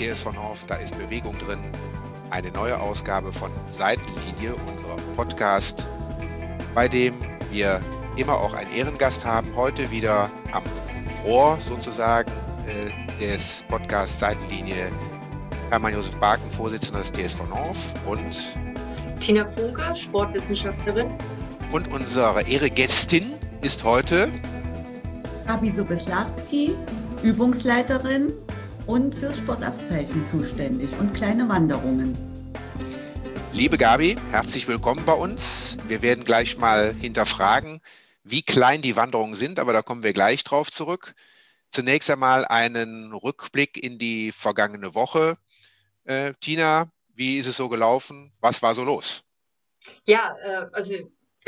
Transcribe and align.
TSV 0.00 0.32
North, 0.32 0.64
da 0.66 0.76
ist 0.76 0.98
Bewegung 0.98 1.38
drin. 1.38 1.58
Eine 2.30 2.50
neue 2.52 2.80
Ausgabe 2.80 3.32
von 3.34 3.50
Seitenlinie, 3.76 4.54
unserem 4.54 5.14
Podcast, 5.14 5.86
bei 6.74 6.88
dem 6.88 7.14
wir 7.50 7.82
immer 8.16 8.34
auch 8.34 8.54
einen 8.54 8.72
Ehrengast 8.72 9.26
haben. 9.26 9.54
Heute 9.54 9.90
wieder 9.90 10.30
am 10.52 10.62
Rohr 11.24 11.58
sozusagen 11.60 12.32
äh, 12.66 13.20
des 13.20 13.62
Podcasts 13.68 14.18
Seitenlinie 14.18 14.90
Hermann 15.68 15.92
Josef 15.92 16.16
Barken, 16.16 16.50
Vorsitzender 16.50 17.00
des 17.00 17.12
TSV 17.12 17.46
North 17.50 17.94
und 18.06 18.54
Tina 19.20 19.44
Funke, 19.44 19.94
Sportwissenschaftlerin. 19.94 21.08
Und 21.72 21.92
unsere 21.92 22.42
Ehrengästin 22.48 23.34
ist 23.60 23.84
heute 23.84 24.30
Gabi 25.46 25.70
Sobeslawski, 25.70 26.74
Übungsleiterin 27.22 28.32
und 28.90 29.14
fürs 29.14 29.38
Sportabzeichen 29.38 30.26
zuständig 30.26 30.90
und 30.98 31.14
kleine 31.14 31.48
Wanderungen. 31.48 32.12
Liebe 33.52 33.78
Gabi, 33.78 34.16
herzlich 34.32 34.66
willkommen 34.66 35.04
bei 35.06 35.12
uns. 35.12 35.78
Wir 35.86 36.02
werden 36.02 36.24
gleich 36.24 36.58
mal 36.58 36.92
hinterfragen, 36.92 37.80
wie 38.24 38.42
klein 38.42 38.82
die 38.82 38.96
Wanderungen 38.96 39.36
sind, 39.36 39.60
aber 39.60 39.72
da 39.72 39.82
kommen 39.82 40.02
wir 40.02 40.12
gleich 40.12 40.42
drauf 40.42 40.72
zurück. 40.72 41.14
Zunächst 41.70 42.10
einmal 42.10 42.44
einen 42.44 43.12
Rückblick 43.12 43.80
in 43.80 43.96
die 43.96 44.32
vergangene 44.32 44.92
Woche. 44.92 45.38
Äh, 46.02 46.34
Tina, 46.40 46.90
wie 47.14 47.38
ist 47.38 47.46
es 47.46 47.56
so 47.56 47.68
gelaufen? 47.68 48.32
Was 48.40 48.60
war 48.60 48.74
so 48.74 48.82
los? 48.82 49.22
Ja, 50.04 50.36
äh, 50.42 50.66
also 50.72 50.94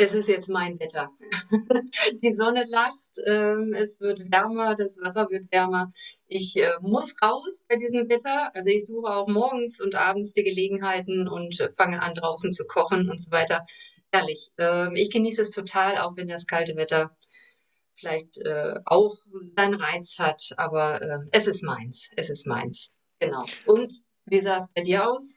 es 0.03 0.15
ist 0.15 0.29
jetzt 0.29 0.49
mein 0.49 0.79
Wetter. 0.81 1.11
die 2.23 2.35
Sonne 2.35 2.65
lacht, 2.69 2.99
ähm, 3.27 3.73
es 3.73 4.01
wird 4.01 4.19
wärmer, 4.33 4.75
das 4.75 4.99
Wasser 4.99 5.29
wird 5.31 5.51
wärmer. 5.53 5.93
Ich 6.27 6.57
äh, 6.57 6.73
muss 6.81 7.15
raus 7.23 7.65
bei 7.69 7.77
diesem 7.77 8.09
Wetter. 8.09 8.51
Also 8.55 8.71
ich 8.71 8.87
suche 8.87 9.13
auch 9.13 9.29
morgens 9.29 9.81
und 9.81 9.95
abends 9.95 10.33
die 10.33 10.43
Gelegenheiten 10.43 11.29
und 11.29 11.61
äh, 11.61 11.71
fange 11.73 12.03
an, 12.03 12.15
draußen 12.15 12.51
zu 12.51 12.67
kochen 12.67 13.09
und 13.09 13.21
so 13.21 13.31
weiter. 13.31 13.65
Ehrlich, 14.11 14.51
ähm, 14.59 14.97
ich 14.97 15.11
genieße 15.11 15.43
es 15.43 15.51
total, 15.53 15.99
auch 15.99 16.17
wenn 16.17 16.29
das 16.29 16.47
kalte 16.47 16.77
Wetter 16.77 17.17
vielleicht 17.95 18.39
äh, 18.39 18.75
auch 18.85 19.17
seinen 19.57 19.75
Reiz 19.75 20.19
hat. 20.19 20.53
Aber 20.57 21.01
äh, 21.01 21.19
es 21.31 21.47
ist 21.47 21.63
meins, 21.63 22.11
es 22.17 22.29
ist 22.29 22.47
meins. 22.47 22.91
Genau. 23.21 23.45
Und 23.67 23.93
wie 24.27 24.41
sah 24.41 24.59
es 24.59 24.69
bei 24.75 24.83
dir 24.83 25.09
aus? 25.09 25.37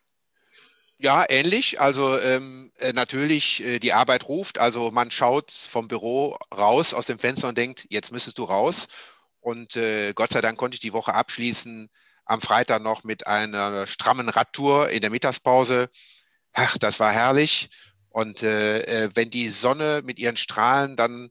Ja, 0.97 1.25
ähnlich. 1.27 1.79
Also 1.81 2.17
ähm, 2.19 2.71
äh, 2.77 2.93
natürlich, 2.93 3.61
äh, 3.61 3.79
die 3.79 3.93
Arbeit 3.93 4.27
ruft. 4.29 4.59
Also 4.59 4.91
man 4.91 5.11
schaut 5.11 5.51
vom 5.51 5.87
Büro 5.89 6.37
raus 6.53 6.93
aus 6.93 7.05
dem 7.05 7.19
Fenster 7.19 7.49
und 7.49 7.57
denkt, 7.57 7.85
jetzt 7.89 8.11
müsstest 8.11 8.37
du 8.37 8.45
raus. 8.45 8.87
Und 9.41 9.75
äh, 9.75 10.13
Gott 10.13 10.31
sei 10.31 10.41
Dank 10.41 10.57
konnte 10.57 10.75
ich 10.75 10.81
die 10.81 10.93
Woche 10.93 11.13
abschließen. 11.13 11.89
Am 12.25 12.41
Freitag 12.41 12.81
noch 12.81 13.03
mit 13.03 13.27
einer 13.27 13.85
strammen 13.87 14.29
Radtour 14.29 14.89
in 14.89 15.01
der 15.01 15.09
Mittagspause. 15.09 15.89
Ach, 16.53 16.77
das 16.77 16.99
war 16.99 17.11
herrlich. 17.11 17.69
Und 18.09 18.43
äh, 18.43 19.05
äh 19.05 19.09
wenn 19.15 19.29
die 19.29 19.49
Sonne 19.49 20.01
mit 20.05 20.19
ihren 20.19 20.37
Strahlen 20.37 20.95
dann 20.95 21.29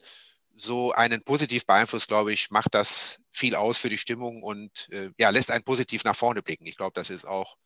so 0.57 0.93
einen 0.93 1.23
positiv 1.25 1.67
beeinflusst, 1.67 2.09
glaube 2.09 2.33
ich, 2.33 2.51
macht 2.51 2.75
das 2.75 3.21
viel 3.33 3.55
aus 3.57 3.79
für 3.79 3.89
die 3.89 3.99
Stimmung 3.99 4.43
und 4.43 4.89
äh, 4.93 5.11
ja, 5.19 5.31
lässt 5.31 5.51
einen 5.51 5.65
positiv 5.65 6.05
nach 6.05 6.17
vorne 6.17 6.43
blicken. 6.43 6.67
Ich 6.67 6.77
glaube, 6.77 6.93
das 6.95 7.11
ist 7.11 7.27
auch 7.27 7.57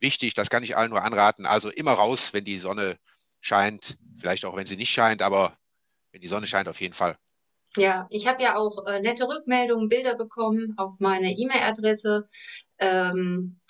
wichtig. 0.00 0.34
Das 0.34 0.50
kann 0.50 0.62
ich 0.62 0.76
allen 0.76 0.90
nur 0.90 1.02
anraten. 1.02 1.46
Also 1.46 1.70
immer 1.70 1.92
raus, 1.92 2.32
wenn 2.32 2.44
die 2.44 2.58
Sonne 2.58 2.98
scheint. 3.40 3.96
Vielleicht 4.18 4.44
auch, 4.44 4.56
wenn 4.56 4.66
sie 4.66 4.76
nicht 4.76 4.90
scheint, 4.90 5.22
aber 5.22 5.56
wenn 6.12 6.20
die 6.20 6.28
Sonne 6.28 6.46
scheint, 6.46 6.68
auf 6.68 6.80
jeden 6.80 6.94
Fall. 6.94 7.16
Ja, 7.76 8.06
ich 8.10 8.26
habe 8.26 8.42
ja 8.42 8.56
auch 8.56 8.86
äh, 8.86 9.00
nette 9.00 9.28
Rückmeldungen, 9.28 9.88
Bilder 9.88 10.14
bekommen 10.14 10.74
auf 10.78 10.98
meine 10.98 11.32
E-Mail-Adresse 11.32 12.26
ähm, 12.78 13.60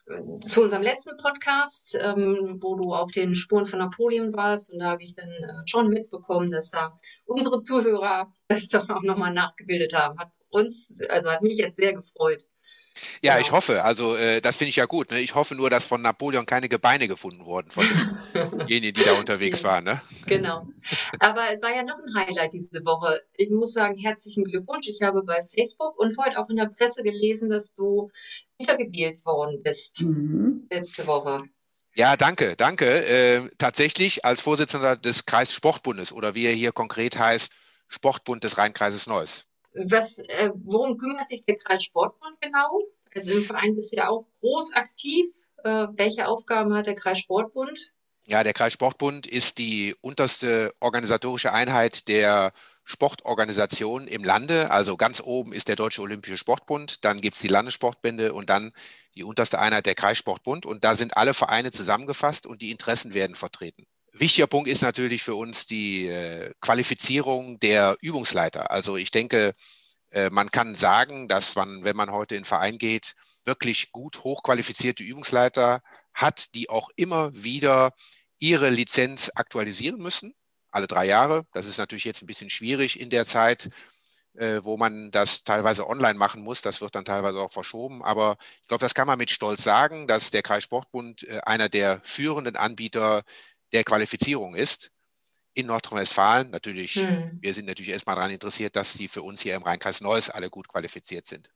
zu 0.41 0.63
unserem 0.63 0.83
letzten 0.83 1.17
Podcast, 1.17 1.99
ähm, 2.01 2.59
wo 2.61 2.77
du 2.77 2.95
auf 2.95 3.11
den 3.11 3.35
Spuren 3.35 3.67
von 3.67 3.81
Napoleon 3.81 4.33
warst. 4.35 4.73
Und 4.73 4.79
da 4.79 4.91
habe 4.91 5.03
ich 5.03 5.15
dann 5.17 5.29
äh, 5.29 5.67
schon 5.67 5.89
mitbekommen, 5.89 6.51
dass 6.51 6.71
da 6.71 6.99
unsere 7.25 7.63
Zuhörer 7.63 8.33
das 8.49 8.69
doch 8.69 8.89
auch 8.89 9.03
nochmal 9.03 9.33
nachgebildet 9.33 9.95
haben. 9.95 10.19
Hat 10.19 10.31
uns, 10.51 11.01
also 11.09 11.31
hat 11.31 11.43
mich 11.43 11.59
jetzt 11.59 11.77
sehr 11.77 11.93
gefreut. 11.93 12.47
Ja, 13.23 13.35
genau. 13.35 13.47
ich 13.47 13.53
hoffe. 13.53 13.85
Also 13.85 14.17
äh, 14.17 14.41
das 14.41 14.57
finde 14.57 14.71
ich 14.71 14.77
ja 14.77 14.87
gut. 14.87 15.11
Ne? 15.11 15.21
Ich 15.21 15.35
hoffe 15.35 15.55
nur, 15.55 15.71
dass 15.71 15.85
von 15.85 16.03
Napoleon 16.03 16.47
keine 16.47 16.69
Gebeine 16.69 17.09
gefunden 17.09 17.45
wurden 17.45 17.71
von 17.71 17.85
denjenigen, 18.35 18.95
die 18.95 19.05
da 19.05 19.19
unterwegs 19.19 19.65
waren. 19.65 19.85
Ne? 19.85 20.01
Genau. 20.27 20.67
Aber 21.21 21.43
es 21.53 21.63
war 21.63 21.75
ja 21.75 21.83
noch 21.83 21.99
ein 21.99 22.27
Highlight 22.27 22.55
diese 22.55 22.85
Woche. 22.85 23.21
Ich 23.37 23.51
muss 23.51 23.73
sagen, 23.73 23.97
herzlichen 23.97 24.45
Glückwunsch. 24.45 24.89
Ich 24.89 25.03
habe 25.03 25.23
bei 25.23 25.41
Facebook 25.43 25.99
und 25.99 26.17
heute 26.19 26.39
auch 26.39 26.49
in 26.49 26.57
der 26.57 26.67
Presse 26.67 27.03
gelesen, 27.03 27.51
dass 27.51 27.75
du 27.75 28.11
wiedergewählt 28.59 29.25
worden 29.25 29.63
bist 29.63 30.03
mhm. 30.03 30.67
letzte 30.71 31.07
Woche. 31.07 31.45
Ja, 31.95 32.19
danke, 32.19 32.57
danke. 32.57 33.07
Äh, 33.07 33.49
tatsächlich 33.57 34.25
als 34.25 34.43
Vorsitzender 34.43 34.97
des 34.97 35.25
Kreissportbundes 35.25 36.13
oder 36.13 36.35
wie 36.35 36.45
er 36.45 36.53
hier 36.53 36.73
konkret 36.73 37.19
heißt, 37.19 37.53
Sportbund 37.89 38.45
des 38.45 38.59
Rheinkreises 38.59 39.07
Neuss. 39.07 39.46
Was, 39.85 40.19
äh, 40.19 40.51
worum 40.55 40.99
kümmert 40.99 41.29
sich 41.29 41.43
der 41.43 41.57
Kreissportbund 41.57 42.41
genau? 42.41 42.83
Also 43.15 43.33
im 43.33 43.43
Verein 43.43 43.75
bist 43.75 43.93
du 43.93 43.97
ja 43.97 44.09
auch 44.09 44.27
groß 44.41 44.75
aktiv. 44.75 45.27
Äh, 45.65 45.89
welche 45.93 46.29
Aufgaben 46.29 46.75
hat 46.75 46.87
der 46.87 46.95
Kreissportbund? 46.95 47.93
Ja, 48.27 48.43
der 48.43 48.55
Kreissportbund 48.55 49.27
ist 49.27 49.59
die 49.59 49.95
unterste 50.01 50.75
organisatorische 50.81 51.53
Einheit 51.53 52.09
der 52.09 52.53
Sportorganisation 52.85 54.07
im 54.09 54.25
Lande. 54.25 54.71
Also 54.71 54.97
ganz 54.97 55.21
oben 55.21 55.53
ist 55.53 55.69
der 55.69 55.77
Deutsche 55.77 56.03
Olympische 56.03 56.37
Sportbund, 56.37 57.05
dann 57.05 57.21
gibt 57.21 57.37
es 57.37 57.43
die 57.43 57.49
Landessportbände 57.49 58.33
und 58.33 58.51
dann 58.51 58.73
die 59.15 59.25
unterste 59.25 59.59
Einheit 59.59 59.87
der 59.87 59.95
Kreissportbund. 59.95 60.67
Und 60.67 60.85
da 60.85 60.95
sind 60.95 61.17
alle 61.17 61.35
Vereine 61.35 61.71
zusammengefasst 61.71 62.47
und 62.47 62.63
die 62.63 62.71
Interessen 62.71 63.15
werden 63.15 63.37
vertreten. 63.37 63.87
Wichtiger 64.19 64.47
Punkt 64.47 64.69
ist 64.69 64.83
natürlich 64.83 65.23
für 65.23 65.35
uns 65.35 65.67
die 65.67 66.07
äh, 66.07 66.53
Qualifizierung 66.61 67.59
der 67.61 67.97
Übungsleiter. 68.01 68.71
Also 68.71 68.97
ich 68.97 69.11
denke, 69.11 69.55
äh, 70.11 70.31
man 70.31 70.51
kann 70.51 70.75
sagen, 70.75 71.29
dass 71.29 71.55
man, 71.55 71.85
wenn 71.85 71.97
man 71.97 72.11
heute 72.11 72.35
in 72.35 72.43
den 72.43 72.47
Verein 72.47 72.79
geht, 72.79 73.15
wirklich 73.45 73.93
gut 73.93 74.25
hochqualifizierte 74.25 75.03
Übungsleiter 75.03 75.83
hat, 76.15 76.55
die 76.55 76.71
auch 76.71 76.89
immer 76.97 77.31
wieder 77.35 77.93
ihre 78.39 78.71
Lizenz 78.71 79.31
aktualisieren 79.35 79.99
müssen, 79.99 80.35
alle 80.71 80.87
drei 80.87 81.05
Jahre. 81.07 81.47
Das 81.53 81.67
ist 81.67 81.79
natürlich 81.79 82.05
jetzt 82.05 82.23
ein 82.23 82.27
bisschen 82.27 82.51
schwierig 82.51 82.99
in 82.99 83.11
der 83.11 83.27
Zeit, 83.27 83.71
äh, 84.35 84.61
wo 84.63 84.77
man 84.77 85.11
das 85.11 85.45
teilweise 85.45 85.87
online 85.87 86.19
machen 86.19 86.43
muss. 86.43 86.63
Das 86.63 86.81
wird 86.81 86.95
dann 86.95 87.05
teilweise 87.05 87.39
auch 87.39 87.53
verschoben. 87.53 88.03
Aber 88.03 88.37
ich 88.63 88.69
glaube, 88.69 88.83
das 88.83 88.95
kann 88.95 89.07
man 89.07 89.19
mit 89.19 89.31
Stolz 89.31 89.63
sagen, 89.63 90.07
dass 90.07 90.31
der 90.31 90.43
Kreissportbund 90.43 91.25
äh, 91.25 91.41
einer 91.45 91.69
der 91.69 92.01
führenden 92.03 92.57
Anbieter 92.57 93.23
der 93.73 93.85
Qualifizierung 93.85 94.55
ist 94.55 94.91
in 95.55 95.67
Nordrhein-Westfalen. 95.67 96.51
Natürlich, 96.51 96.95
hm. 96.95 97.39
wir 97.41 97.55
sind 97.55 97.67
natürlich 97.67 97.91
erstmal 97.91 98.17
daran 98.17 98.31
interessiert, 98.31 98.77
dass 98.77 98.95
die 98.95 99.09
für 99.09 99.23
uns 99.23 99.41
hier 99.41 99.55
im 99.55 99.63
Rheinkreis 99.63 100.01
Neuss 100.01 100.31
alle 100.31 100.51
gut 100.51 100.69
qualifiziert 100.69 101.27
sind. 101.27 101.51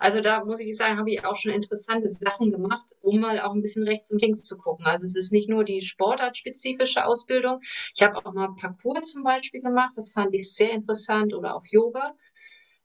Also 0.00 0.20
da 0.20 0.44
muss 0.44 0.60
ich 0.60 0.76
sagen, 0.76 0.96
habe 0.96 1.10
ich 1.10 1.24
auch 1.24 1.34
schon 1.34 1.52
interessante 1.52 2.06
Sachen 2.06 2.52
gemacht, 2.52 2.94
um 3.00 3.18
mal 3.18 3.40
auch 3.40 3.52
ein 3.52 3.62
bisschen 3.62 3.82
rechts 3.82 4.12
und 4.12 4.22
links 4.22 4.44
zu 4.44 4.56
gucken. 4.56 4.86
Also 4.86 5.04
es 5.04 5.16
ist 5.16 5.32
nicht 5.32 5.48
nur 5.48 5.64
die 5.64 5.82
sportartspezifische 5.82 7.04
Ausbildung. 7.04 7.58
Ich 7.96 8.02
habe 8.02 8.16
auch 8.24 8.32
mal 8.32 8.54
Parcours 8.54 9.10
zum 9.10 9.24
Beispiel 9.24 9.60
gemacht, 9.60 9.94
das 9.96 10.12
fand 10.12 10.34
ich 10.36 10.52
sehr 10.52 10.70
interessant 10.70 11.34
oder 11.34 11.56
auch 11.56 11.64
Yoga. 11.68 12.14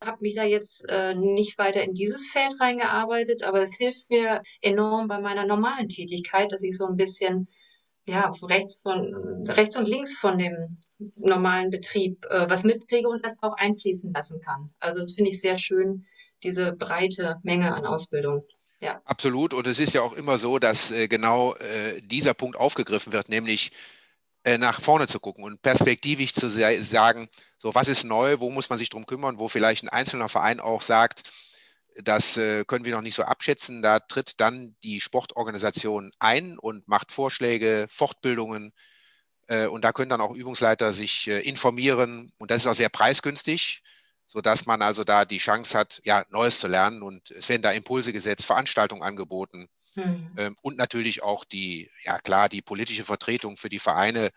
Habe 0.03 0.17
mich 0.21 0.35
da 0.35 0.43
jetzt 0.43 0.89
äh, 0.89 1.13
nicht 1.13 1.57
weiter 1.59 1.83
in 1.83 1.93
dieses 1.93 2.27
Feld 2.31 2.59
reingearbeitet, 2.59 3.43
aber 3.43 3.61
es 3.61 3.75
hilft 3.77 4.09
mir 4.09 4.41
enorm 4.61 5.07
bei 5.07 5.19
meiner 5.19 5.45
normalen 5.45 5.89
Tätigkeit, 5.89 6.51
dass 6.51 6.63
ich 6.63 6.75
so 6.75 6.87
ein 6.87 6.97
bisschen 6.97 7.47
ja, 8.05 8.31
rechts 8.43 8.81
von 8.81 9.45
rechts 9.47 9.77
und 9.77 9.85
links 9.85 10.17
von 10.17 10.37
dem 10.37 10.77
normalen 11.15 11.69
Betrieb 11.69 12.25
äh, 12.29 12.49
was 12.49 12.63
mitkriege 12.63 13.07
und 13.07 13.25
das 13.25 13.41
auch 13.41 13.55
einfließen 13.55 14.13
lassen 14.13 14.41
kann. 14.41 14.73
Also 14.79 15.01
das 15.01 15.13
finde 15.13 15.31
ich 15.31 15.39
sehr 15.39 15.57
schön, 15.57 16.05
diese 16.43 16.73
breite 16.73 17.37
Menge 17.43 17.73
an 17.73 17.85
Ausbildung. 17.85 18.43
Ja. 18.81 19.01
Absolut. 19.05 19.53
Und 19.53 19.65
es 19.67 19.79
ist 19.79 19.93
ja 19.93 20.01
auch 20.01 20.13
immer 20.13 20.37
so, 20.37 20.59
dass 20.59 20.91
äh, 20.91 21.07
genau 21.07 21.55
äh, 21.55 22.01
dieser 22.01 22.33
Punkt 22.33 22.57
aufgegriffen 22.57 23.13
wird, 23.13 23.29
nämlich 23.29 23.71
äh, 24.43 24.57
nach 24.57 24.81
vorne 24.81 25.07
zu 25.07 25.21
gucken 25.21 25.45
und 25.45 25.61
perspektivisch 25.61 26.33
zu 26.33 26.49
sagen, 26.49 27.29
so 27.57 27.73
was 27.73 27.87
ist 27.87 28.03
neu, 28.03 28.41
wo 28.41 28.49
muss 28.49 28.69
man 28.69 28.77
sich 28.77 28.89
drum 28.89 29.05
kümmern, 29.05 29.39
wo 29.39 29.47
vielleicht 29.47 29.83
ein 29.83 29.89
einzelner 29.89 30.27
Verein 30.27 30.59
auch 30.59 30.81
sagt, 30.81 31.23
das 32.01 32.37
äh, 32.37 32.65
können 32.65 32.85
wir 32.85 32.93
noch 32.93 33.01
nicht 33.01 33.15
so 33.15 33.23
abschätzen. 33.23 33.81
Da 33.81 33.99
tritt 33.99 34.39
dann 34.39 34.75
die 34.83 35.01
Sportorganisation 35.01 36.11
ein 36.19 36.57
und 36.57 36.87
macht 36.87 37.11
Vorschläge, 37.11 37.85
Fortbildungen. 37.89 38.73
Äh, 39.47 39.67
und 39.67 39.83
da 39.83 39.91
können 39.91 40.09
dann 40.09 40.21
auch 40.21 40.35
Übungsleiter 40.35 40.93
sich 40.93 41.27
äh, 41.27 41.39
informieren. 41.39 42.31
Und 42.37 42.51
das 42.51 42.63
ist 42.63 42.67
auch 42.67 42.75
sehr 42.75 42.89
preisgünstig, 42.89 43.83
sodass 44.27 44.65
man 44.65 44.81
also 44.81 45.03
da 45.03 45.25
die 45.25 45.37
Chance 45.37 45.77
hat, 45.77 46.01
ja, 46.03 46.25
Neues 46.29 46.59
zu 46.59 46.67
lernen. 46.67 47.03
Und 47.03 47.31
es 47.31 47.49
werden 47.49 47.61
da 47.61 47.71
Impulse 47.71 48.13
gesetzt, 48.13 48.45
Veranstaltungen 48.45 49.03
angeboten. 49.03 49.67
Mhm. 49.95 50.55
und 50.63 50.75
natürlich 50.75 51.21
auch 51.21 51.45
die, 51.45 51.91
ja 52.03 52.17
klar, 52.17 52.49
die 52.49 52.63
politische 52.63 53.03
Vertretung 53.03 53.57
für 53.57 53.69
die 53.69 53.77
Vereine 53.77 54.31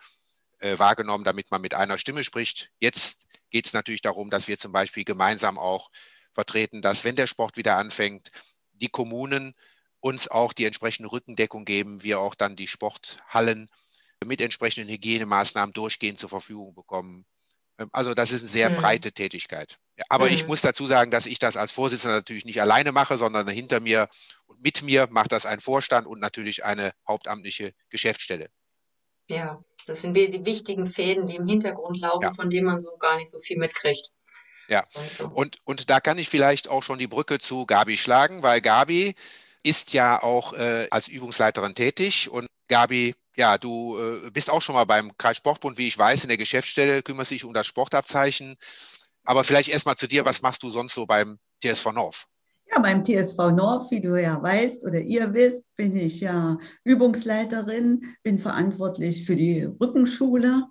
wahrgenommen, 0.61 1.25
damit 1.25 1.51
man 1.51 1.63
mit 1.63 1.73
einer 1.73 1.97
Stimme 1.97 2.25
spricht. 2.25 2.69
Jetzt 2.79 3.27
geht 3.49 3.65
es 3.65 3.73
natürlich 3.73 4.03
darum, 4.03 4.29
dass 4.29 4.49
wir 4.49 4.59
zum 4.59 4.73
Beispiel 4.73 5.05
gemeinsam 5.05 5.59
auch 5.59 5.89
vertreten, 6.37 6.83
dass 6.83 7.05
wenn 7.05 7.17
der 7.17 7.27
Sport 7.27 7.57
wieder 7.57 7.77
anfängt, 7.77 8.31
die 8.75 8.89
Kommunen 8.89 9.55
uns 10.01 10.29
auch 10.29 10.53
die 10.53 10.67
entsprechende 10.67 11.11
Rückendeckung 11.11 11.65
geben, 11.65 12.03
wir 12.03 12.21
auch 12.21 12.35
dann 12.35 12.55
die 12.55 12.69
Sporthallen 12.69 13.69
mit 14.25 14.41
entsprechenden 14.41 14.89
Hygienemaßnahmen 14.89 15.73
durchgehend 15.73 16.21
zur 16.21 16.29
Verfügung 16.29 16.75
bekommen. 16.75 17.25
Ähm, 17.79 17.89
also 17.93 18.15
das 18.15 18.31
ist 18.31 18.43
eine 18.43 18.49
sehr 18.49 18.71
mhm. 18.71 18.77
breite 18.77 19.13
Tätigkeit. 19.13 19.79
Aber 20.09 20.27
mhm. 20.27 20.33
ich 20.33 20.47
muss 20.47 20.61
dazu 20.61 20.87
sagen, 20.87 21.11
dass 21.11 21.27
ich 21.27 21.39
das 21.39 21.57
als 21.57 21.73
Vorsitzender 21.73 22.17
natürlich 22.17 22.45
nicht 22.45 22.61
alleine 22.61 22.93
mache, 22.93 23.19
sondern 23.19 23.49
hinter 23.49 23.81
mir 23.81 24.09
und 24.47 24.61
mit 24.61 24.83
mir 24.83 25.09
macht 25.11 25.33
das 25.33 25.47
ein 25.47 25.61
Vorstand 25.61 26.07
und 26.07 26.21
natürlich 26.21 26.65
eine 26.65 26.93
hauptamtliche 27.09 27.73
Geschäftsstelle. 27.89 28.51
Ja, 29.29 29.65
das 29.87 30.03
sind 30.03 30.15
die 30.15 30.45
wichtigen 30.45 30.87
Fäden, 30.87 31.27
die 31.27 31.37
im 31.37 31.47
Hintergrund 31.47 31.99
laufen, 31.99 32.23
ja. 32.23 32.35
von 32.35 32.51
denen 32.51 32.67
man 32.67 32.81
so 32.81 32.97
gar 32.97 33.17
nicht 33.17 33.31
so 33.31 33.41
viel 33.41 33.59
mitkriegt. 33.59 34.11
Ja, 34.69 34.85
und, 35.33 35.59
und 35.65 35.91
da 35.91 36.01
kann 36.01 36.19
ich 36.19 36.29
vielleicht 36.29 36.69
auch 36.69 36.83
schon 36.83 36.99
die 36.99 37.07
Brücke 37.07 37.39
zu 37.39 37.67
Gabi 37.67 37.97
schlagen, 37.97 38.43
weil 38.43 38.61
Gabi 38.61 39.15
ist 39.63 39.93
ja 39.93 40.23
auch 40.23 40.53
äh, 40.55 40.89
als 40.91 41.09
Übungsleiterin 41.09 41.75
tätig 41.75 42.31
und 42.31 42.47
Gabi, 42.69 43.15
ja, 43.37 43.59
du 43.59 43.99
äh, 43.99 44.31
bist 44.31 44.51
auch 44.51 44.63
schon 44.63 44.75
mal 44.75 44.85
beim 44.85 45.17
Kreissportbund, 45.19 45.79
wie 45.79 45.89
ich 45.89 45.99
weiß, 45.99 46.25
in 46.25 46.29
der 46.29 46.39
Geschäftsstelle, 46.39 47.03
kümmerst 47.03 47.31
dich 47.31 47.45
um 47.45 47.55
das 47.55 47.67
Sportabzeichen. 47.67 48.57
Aber 49.25 49.45
vielleicht 49.45 49.69
erstmal 49.69 49.97
zu 49.97 50.07
dir, 50.07 50.25
was 50.25 50.43
machst 50.43 50.63
du 50.63 50.71
sonst 50.71 50.95
so 50.95 51.07
beim 51.07 51.39
TSV 51.63 51.93
North? 51.93 52.27
Ja, 52.71 52.81
beim 52.81 53.05
TSV 53.05 53.53
North, 53.53 53.91
wie 53.91 54.01
du 54.01 54.21
ja 54.21 54.43
weißt 54.43 54.85
oder 54.85 55.01
ihr 55.01 55.33
wisst, 55.33 55.63
bin 55.77 55.97
ich 55.97 56.21
ja 56.21 56.59
Übungsleiterin, 56.85 58.17
bin 58.23 58.39
verantwortlich 58.39 59.25
für 59.25 59.37
die 59.37 59.63
Rückenschule, 59.65 60.65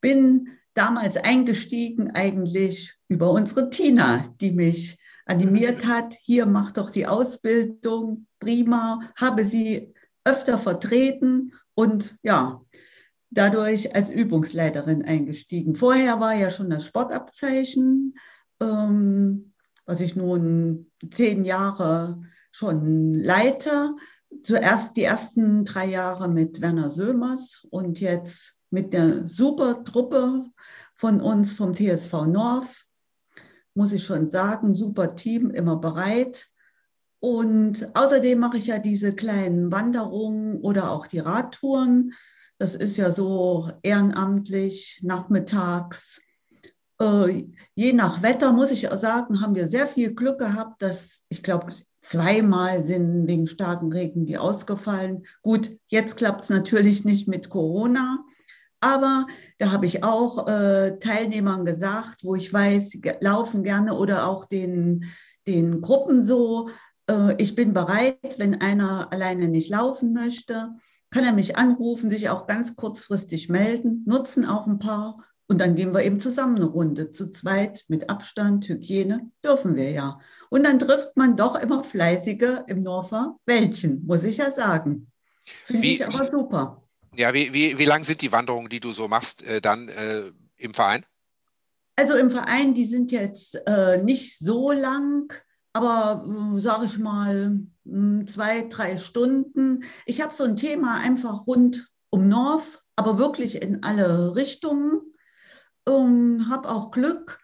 bin 0.00 0.48
damals 0.74 1.16
eingestiegen 1.16 2.10
eigentlich 2.12 2.94
über 3.08 3.30
unsere 3.30 3.70
Tina, 3.70 4.34
die 4.40 4.52
mich 4.52 4.98
animiert 5.26 5.86
hat. 5.86 6.14
Hier 6.20 6.46
mach 6.46 6.72
doch 6.72 6.90
die 6.90 7.06
Ausbildung, 7.06 8.26
prima, 8.38 9.00
habe 9.16 9.44
sie 9.44 9.94
öfter 10.24 10.58
vertreten 10.58 11.52
und 11.74 12.16
ja, 12.22 12.60
dadurch 13.30 13.94
als 13.94 14.10
Übungsleiterin 14.10 15.04
eingestiegen. 15.04 15.74
Vorher 15.74 16.20
war 16.20 16.34
ja 16.34 16.50
schon 16.50 16.70
das 16.70 16.86
Sportabzeichen, 16.86 18.14
ähm, 18.60 19.52
was 19.86 20.00
ich 20.00 20.16
nun 20.16 20.90
zehn 21.10 21.44
Jahre 21.44 22.22
schon 22.50 23.14
leite. 23.14 23.94
Zuerst 24.44 24.96
die 24.96 25.04
ersten 25.04 25.64
drei 25.64 25.86
Jahre 25.86 26.28
mit 26.28 26.60
Werner 26.60 26.90
Sömers 26.90 27.66
und 27.70 28.00
jetzt 28.00 28.54
mit 28.72 28.92
der 28.92 29.28
super 29.28 29.84
Truppe 29.84 30.46
von 30.94 31.20
uns 31.20 31.54
vom 31.54 31.74
TSV 31.74 32.26
North. 32.26 32.84
Muss 33.74 33.92
ich 33.92 34.04
schon 34.04 34.30
sagen, 34.30 34.74
super 34.74 35.14
Team, 35.14 35.50
immer 35.50 35.76
bereit. 35.76 36.48
Und 37.20 37.88
außerdem 37.94 38.38
mache 38.38 38.56
ich 38.56 38.66
ja 38.66 38.78
diese 38.78 39.14
kleinen 39.14 39.70
Wanderungen 39.70 40.60
oder 40.60 40.90
auch 40.90 41.06
die 41.06 41.20
Radtouren. 41.20 42.14
Das 42.58 42.74
ist 42.74 42.96
ja 42.96 43.12
so 43.12 43.70
ehrenamtlich, 43.82 45.00
nachmittags. 45.02 46.20
Äh, 47.00 47.48
je 47.74 47.92
nach 47.92 48.22
Wetter, 48.22 48.52
muss 48.52 48.70
ich 48.70 48.88
sagen, 48.88 49.40
haben 49.40 49.54
wir 49.54 49.68
sehr 49.68 49.86
viel 49.86 50.14
Glück 50.14 50.38
gehabt, 50.38 50.82
dass 50.82 51.22
ich 51.28 51.42
glaube, 51.42 51.72
zweimal 52.02 52.84
sind 52.84 53.26
wegen 53.26 53.46
starken 53.46 53.92
Regen 53.92 54.26
die 54.26 54.38
ausgefallen. 54.38 55.26
Gut, 55.42 55.78
jetzt 55.88 56.16
klappt 56.16 56.42
es 56.42 56.50
natürlich 56.50 57.04
nicht 57.04 57.28
mit 57.28 57.50
Corona. 57.50 58.24
Aber 58.82 59.28
da 59.58 59.70
habe 59.70 59.86
ich 59.86 60.02
auch 60.02 60.48
äh, 60.48 60.98
Teilnehmern 60.98 61.64
gesagt, 61.64 62.24
wo 62.24 62.34
ich 62.34 62.52
weiß, 62.52 62.90
sie 62.90 63.02
laufen 63.20 63.62
gerne 63.62 63.96
oder 63.96 64.26
auch 64.26 64.44
den, 64.44 65.04
den 65.46 65.80
Gruppen 65.80 66.24
so, 66.24 66.68
äh, 67.08 67.34
ich 67.38 67.54
bin 67.54 67.72
bereit, 67.72 68.18
wenn 68.38 68.60
einer 68.60 69.12
alleine 69.12 69.46
nicht 69.46 69.70
laufen 69.70 70.12
möchte, 70.12 70.70
kann 71.10 71.24
er 71.24 71.32
mich 71.32 71.56
anrufen, 71.56 72.10
sich 72.10 72.28
auch 72.28 72.48
ganz 72.48 72.74
kurzfristig 72.74 73.48
melden, 73.48 74.02
nutzen 74.04 74.44
auch 74.44 74.66
ein 74.66 74.80
paar 74.80 75.24
und 75.46 75.60
dann 75.60 75.76
gehen 75.76 75.94
wir 75.94 76.02
eben 76.02 76.18
zusammen 76.18 76.56
eine 76.56 76.64
Runde. 76.64 77.12
Zu 77.12 77.30
zweit 77.30 77.84
mit 77.86 78.10
Abstand, 78.10 78.68
Hygiene 78.68 79.30
dürfen 79.44 79.76
wir 79.76 79.90
ja. 79.90 80.18
Und 80.50 80.64
dann 80.64 80.80
trifft 80.80 81.16
man 81.16 81.36
doch 81.36 81.54
immer 81.54 81.84
fleißige 81.84 82.62
im 82.66 82.82
Norfer 82.82 83.36
Wäldchen, 83.46 84.04
muss 84.06 84.24
ich 84.24 84.38
ja 84.38 84.50
sagen. 84.50 85.12
Finde 85.44 85.86
ich 85.86 86.04
aber 86.04 86.28
super. 86.28 86.81
Ja, 87.14 87.34
wie, 87.34 87.52
wie, 87.52 87.78
wie 87.78 87.84
lang 87.84 88.04
sind 88.04 88.22
die 88.22 88.32
Wanderungen, 88.32 88.68
die 88.68 88.80
du 88.80 88.92
so 88.92 89.08
machst, 89.08 89.42
äh, 89.42 89.60
dann 89.60 89.88
äh, 89.88 90.32
im 90.56 90.74
Verein? 90.74 91.04
Also 91.96 92.14
im 92.16 92.30
Verein, 92.30 92.74
die 92.74 92.86
sind 92.86 93.12
jetzt 93.12 93.54
äh, 93.66 94.02
nicht 94.02 94.38
so 94.38 94.72
lang 94.72 95.32
aber 95.72 96.24
äh, 96.56 96.60
sage 96.60 96.86
ich 96.86 96.98
mal 96.98 97.60
hm, 97.84 98.26
zwei, 98.26 98.62
drei 98.62 98.96
Stunden. 98.96 99.84
Ich 100.06 100.20
habe 100.20 100.34
so 100.34 100.44
ein 100.44 100.56
Thema 100.56 100.98
einfach 100.98 101.46
rund 101.46 101.88
um 102.10 102.28
North, 102.28 102.82
aber 102.96 103.18
wirklich 103.18 103.62
in 103.62 103.82
alle 103.82 104.36
Richtungen. 104.36 105.00
Ähm, 105.88 106.46
habe 106.48 106.68
auch 106.68 106.90
Glück, 106.92 107.40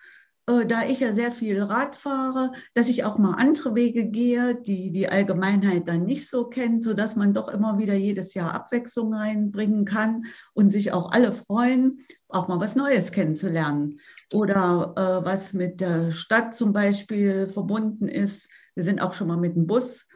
da 0.49 0.87
ich 0.87 1.01
ja 1.01 1.13
sehr 1.13 1.31
viel 1.31 1.63
Rad 1.63 1.95
fahre, 1.95 2.53
dass 2.73 2.89
ich 2.89 3.05
auch 3.05 3.19
mal 3.19 3.35
andere 3.35 3.75
Wege 3.75 4.09
gehe, 4.09 4.55
die 4.55 4.91
die 4.91 5.09
Allgemeinheit 5.09 5.87
dann 5.87 6.05
nicht 6.05 6.31
so 6.31 6.47
kennt, 6.47 6.85
sodass 6.85 7.17
man 7.17 7.35
doch 7.35 7.49
immer 7.49 7.79
wieder 7.79 7.95
jedes 7.95 8.33
Jahr 8.33 8.55
Abwechslung 8.55 9.13
reinbringen 9.13 9.85
kann 9.85 10.25
und 10.55 10.71
sich 10.71 10.93
auch 10.93 11.13
alle 11.13 11.33
freuen, 11.33 12.01
auch 12.29 12.49
mal 12.49 12.61
was 12.61 12.77
Neues 12.77 13.13
kennenzulernen 13.13 14.01
oder 14.33 14.95
äh, 14.97 15.27
was 15.27 15.53
mit 15.53 15.83
der 15.83 16.13
Stadt 16.13 16.57
zum 16.57 16.73
Beispiel 16.73 17.49
verbunden 17.49 18.09
ist. 18.09 18.49
Wir 18.75 18.85
sind 18.85 19.03
auch 19.03 19.13
schon 19.13 19.29
mal 19.29 19.37
mit 19.37 19.55
dem 19.55 19.67
Bus 19.67 20.07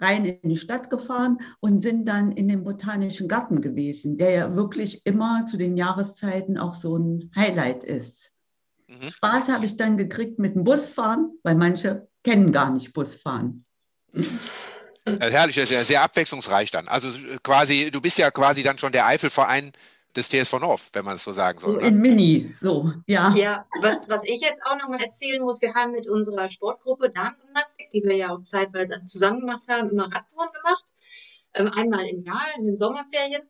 rein 0.00 0.24
in 0.24 0.48
die 0.48 0.56
Stadt 0.56 0.88
gefahren 0.88 1.38
und 1.60 1.80
sind 1.80 2.08
dann 2.08 2.32
in 2.32 2.48
dem 2.48 2.64
Botanischen 2.64 3.28
Garten 3.28 3.60
gewesen, 3.60 4.16
der 4.16 4.30
ja 4.30 4.56
wirklich 4.56 5.04
immer 5.04 5.44
zu 5.44 5.58
den 5.58 5.76
Jahreszeiten 5.76 6.56
auch 6.56 6.74
so 6.74 6.96
ein 6.96 7.30
Highlight 7.36 7.84
ist. 7.84 8.33
Mhm. 8.86 9.10
Spaß 9.10 9.48
habe 9.48 9.66
ich 9.66 9.76
dann 9.76 9.96
gekriegt 9.96 10.38
mit 10.38 10.54
dem 10.54 10.64
Busfahren, 10.64 11.38
weil 11.42 11.54
manche 11.54 12.08
kennen 12.22 12.52
gar 12.52 12.70
nicht 12.70 12.92
Busfahren. 12.92 13.64
Ja, 15.06 15.26
herrlich, 15.26 15.56
das 15.56 15.64
ist 15.64 15.70
ja 15.70 15.84
sehr 15.84 16.02
abwechslungsreich 16.02 16.70
dann. 16.70 16.88
Also 16.88 17.10
quasi, 17.42 17.90
du 17.90 18.00
bist 18.00 18.18
ja 18.18 18.30
quasi 18.30 18.62
dann 18.62 18.78
schon 18.78 18.92
der 18.92 19.06
Eifelverein 19.06 19.72
des 20.16 20.28
TSV 20.28 20.60
North, 20.60 20.90
wenn 20.92 21.04
man 21.04 21.16
es 21.16 21.24
so 21.24 21.32
sagen 21.32 21.58
soll. 21.58 21.72
So 21.72 21.80
ne? 21.80 21.88
in 21.88 21.98
Mini, 21.98 22.52
so, 22.54 22.90
ja. 23.06 23.34
Ja, 23.34 23.66
was, 23.80 23.98
was 24.08 24.24
ich 24.24 24.40
jetzt 24.40 24.60
auch 24.64 24.76
noch 24.76 24.88
mal 24.88 25.02
erzählen 25.02 25.42
muss, 25.42 25.60
wir 25.60 25.74
haben 25.74 25.92
mit 25.92 26.08
unserer 26.08 26.50
Sportgruppe 26.50 27.10
Damengymnastik, 27.10 27.90
die 27.90 28.02
wir 28.02 28.14
ja 28.14 28.30
auch 28.30 28.40
zeitweise 28.40 29.04
zusammen 29.04 29.40
gemacht 29.40 29.66
haben, 29.68 29.90
immer 29.90 30.04
Radtouren 30.04 30.50
gemacht. 30.52 30.84
Ähm, 31.54 31.70
einmal 31.74 32.06
im 32.06 32.24
Jahr 32.24 32.46
in 32.56 32.64
den 32.64 32.76
Sommerferien. 32.76 33.42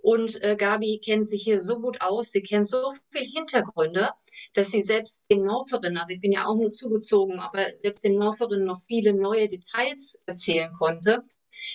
Und 0.00 0.42
äh, 0.42 0.56
Gabi 0.56 1.00
kennt 1.04 1.26
sich 1.26 1.42
hier 1.42 1.60
so 1.60 1.80
gut 1.80 2.00
aus, 2.00 2.30
sie 2.30 2.42
kennt 2.42 2.68
so 2.68 2.92
viele 3.10 3.24
Hintergründe, 3.24 4.10
dass 4.54 4.70
sie 4.70 4.82
selbst 4.82 5.24
den 5.30 5.44
Norferinnen, 5.44 5.98
also 5.98 6.14
ich 6.14 6.20
bin 6.20 6.32
ja 6.32 6.46
auch 6.46 6.54
nur 6.54 6.70
zugezogen, 6.70 7.40
aber 7.40 7.66
selbst 7.76 8.04
den 8.04 8.16
Norferinnen 8.16 8.64
noch 8.64 8.80
viele 8.82 9.12
neue 9.12 9.48
Details 9.48 10.18
erzählen 10.26 10.72
konnte, 10.72 11.24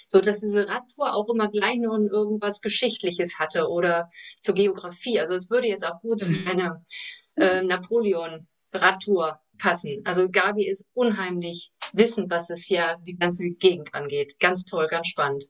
so 0.08 0.22
dass 0.22 0.40
diese 0.40 0.68
Radtour 0.70 1.14
auch 1.14 1.30
immer 1.30 1.50
gleich 1.50 1.80
noch 1.80 1.98
irgendwas 1.98 2.62
Geschichtliches 2.62 3.40
hatte 3.40 3.68
oder 3.68 4.10
zur 4.40 4.56
Geografie. 4.56 5.20
Also 5.20 5.34
es 5.34 5.50
würde 5.50 5.68
jetzt 5.68 5.86
auch 5.86 6.00
gut 6.00 6.20
zu 6.20 6.32
mhm. 6.32 6.48
einer 6.48 6.86
äh, 7.36 7.62
Napoleon-Radtour 7.62 9.40
passen. 9.58 10.02
Also 10.06 10.30
Gabi 10.30 10.66
ist 10.66 10.88
unheimlich 10.94 11.72
wissend, 11.92 12.32
was 12.32 12.50
es 12.50 12.64
hier 12.64 12.98
die 13.06 13.18
ganze 13.18 13.50
Gegend 13.50 13.94
angeht. 13.94 14.40
Ganz 14.40 14.66
toll, 14.66 14.88
ganz 14.88 15.08
spannend. 15.08 15.50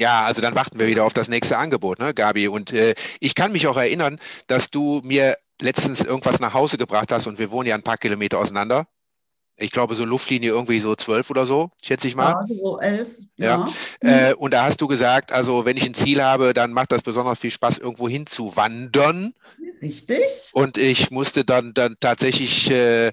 Ja, 0.00 0.22
also 0.22 0.40
dann 0.40 0.54
warten 0.54 0.78
wir 0.78 0.86
wieder 0.86 1.04
auf 1.04 1.12
das 1.12 1.28
nächste 1.28 1.58
Angebot, 1.58 1.98
ne, 1.98 2.14
Gabi? 2.14 2.48
Und 2.48 2.72
äh, 2.72 2.94
ich 3.20 3.34
kann 3.34 3.52
mich 3.52 3.66
auch 3.66 3.76
erinnern, 3.76 4.18
dass 4.46 4.70
du 4.70 5.02
mir 5.04 5.36
letztens 5.60 6.00
irgendwas 6.00 6.40
nach 6.40 6.54
Hause 6.54 6.78
gebracht 6.78 7.12
hast 7.12 7.26
und 7.26 7.38
wir 7.38 7.50
wohnen 7.50 7.68
ja 7.68 7.74
ein 7.74 7.82
paar 7.82 7.98
Kilometer 7.98 8.38
auseinander. 8.38 8.86
Ich 9.58 9.72
glaube, 9.72 9.94
so 9.94 10.06
Luftlinie 10.06 10.52
irgendwie 10.52 10.80
so 10.80 10.94
zwölf 10.96 11.28
oder 11.28 11.44
so, 11.44 11.68
schätze 11.82 12.08
ich 12.08 12.16
mal. 12.16 12.30
Ja, 12.30 12.46
so 12.48 12.80
elf. 12.80 13.14
Ja. 13.36 13.68
ja. 14.02 14.30
Äh, 14.30 14.34
und 14.36 14.54
da 14.54 14.64
hast 14.64 14.80
du 14.80 14.88
gesagt, 14.88 15.32
also 15.32 15.66
wenn 15.66 15.76
ich 15.76 15.84
ein 15.84 15.92
Ziel 15.92 16.22
habe, 16.22 16.54
dann 16.54 16.72
macht 16.72 16.92
das 16.92 17.02
besonders 17.02 17.38
viel 17.38 17.50
Spaß, 17.50 17.76
irgendwo 17.76 18.08
hinzuwandern. 18.08 19.34
Richtig. 19.82 20.22
Und 20.54 20.78
ich 20.78 21.10
musste 21.10 21.44
dann, 21.44 21.74
dann 21.74 21.96
tatsächlich 22.00 22.70
äh, 22.70 23.12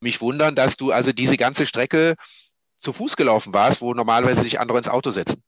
mich 0.00 0.20
wundern, 0.20 0.56
dass 0.56 0.76
du 0.76 0.90
also 0.90 1.12
diese 1.12 1.36
ganze 1.36 1.64
Strecke 1.64 2.16
zu 2.80 2.92
Fuß 2.92 3.14
gelaufen 3.14 3.54
warst, 3.54 3.80
wo 3.82 3.94
normalerweise 3.94 4.42
sich 4.42 4.58
andere 4.58 4.78
ins 4.78 4.88
Auto 4.88 5.12
setzen. 5.12 5.43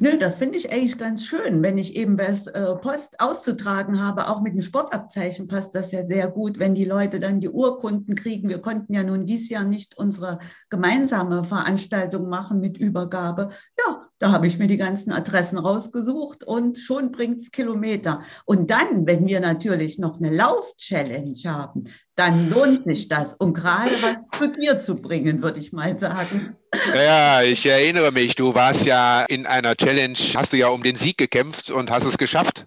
Nö, 0.00 0.18
das 0.18 0.38
finde 0.38 0.58
ich 0.58 0.72
eigentlich 0.72 0.98
ganz 0.98 1.24
schön. 1.24 1.62
Wenn 1.62 1.78
ich 1.78 1.96
eben 1.96 2.18
was 2.18 2.46
äh, 2.46 2.74
Post 2.76 3.20
auszutragen 3.20 4.02
habe, 4.02 4.28
auch 4.28 4.40
mit 4.40 4.54
dem 4.54 4.62
Sportabzeichen 4.62 5.48
passt 5.48 5.74
das 5.74 5.92
ja 5.92 6.06
sehr 6.06 6.28
gut, 6.28 6.58
wenn 6.58 6.74
die 6.74 6.84
Leute 6.84 7.20
dann 7.20 7.40
die 7.40 7.50
Urkunden 7.50 8.14
kriegen. 8.14 8.48
Wir 8.48 8.60
konnten 8.60 8.94
ja 8.94 9.02
nun 9.02 9.26
dieses 9.26 9.48
Jahr 9.50 9.64
nicht 9.64 9.96
unsere 9.96 10.38
gemeinsame 10.70 11.44
Veranstaltung 11.44 12.28
machen 12.28 12.60
mit 12.60 12.78
Übergabe. 12.78 13.50
Ja, 13.78 14.08
da 14.18 14.32
habe 14.32 14.46
ich 14.46 14.58
mir 14.58 14.66
die 14.66 14.78
ganzen 14.78 15.12
Adressen 15.12 15.58
rausgesucht 15.58 16.42
und 16.42 16.78
schon 16.78 17.12
bringt 17.12 17.40
es 17.40 17.50
Kilometer. 17.50 18.22
Und 18.44 18.70
dann, 18.70 19.06
wenn 19.06 19.26
wir 19.26 19.40
natürlich 19.40 19.98
noch 19.98 20.16
eine 20.16 20.34
Lauf-Challenge 20.34 21.36
haben, 21.44 21.84
dann 22.16 22.50
lohnt 22.50 22.84
sich 22.84 23.08
das, 23.08 23.34
um 23.34 23.52
gerade 23.52 23.90
was 23.90 24.38
zu 24.38 24.48
dir 24.48 24.80
zu 24.80 24.96
bringen, 24.96 25.42
würde 25.42 25.60
ich 25.60 25.72
mal 25.72 25.96
sagen. 25.98 26.56
Ja, 26.94 27.42
ich 27.42 27.64
erinnere 27.66 28.10
mich, 28.10 28.34
du 28.34 28.54
warst 28.54 28.86
ja 28.86 29.22
in 29.24 29.46
einer 29.46 29.76
Challenge, 29.76 30.18
hast 30.34 30.52
du 30.52 30.56
ja 30.56 30.68
um 30.68 30.82
den 30.82 30.96
Sieg 30.96 31.18
gekämpft 31.18 31.70
und 31.70 31.90
hast 31.90 32.04
es 32.04 32.16
geschafft. 32.16 32.66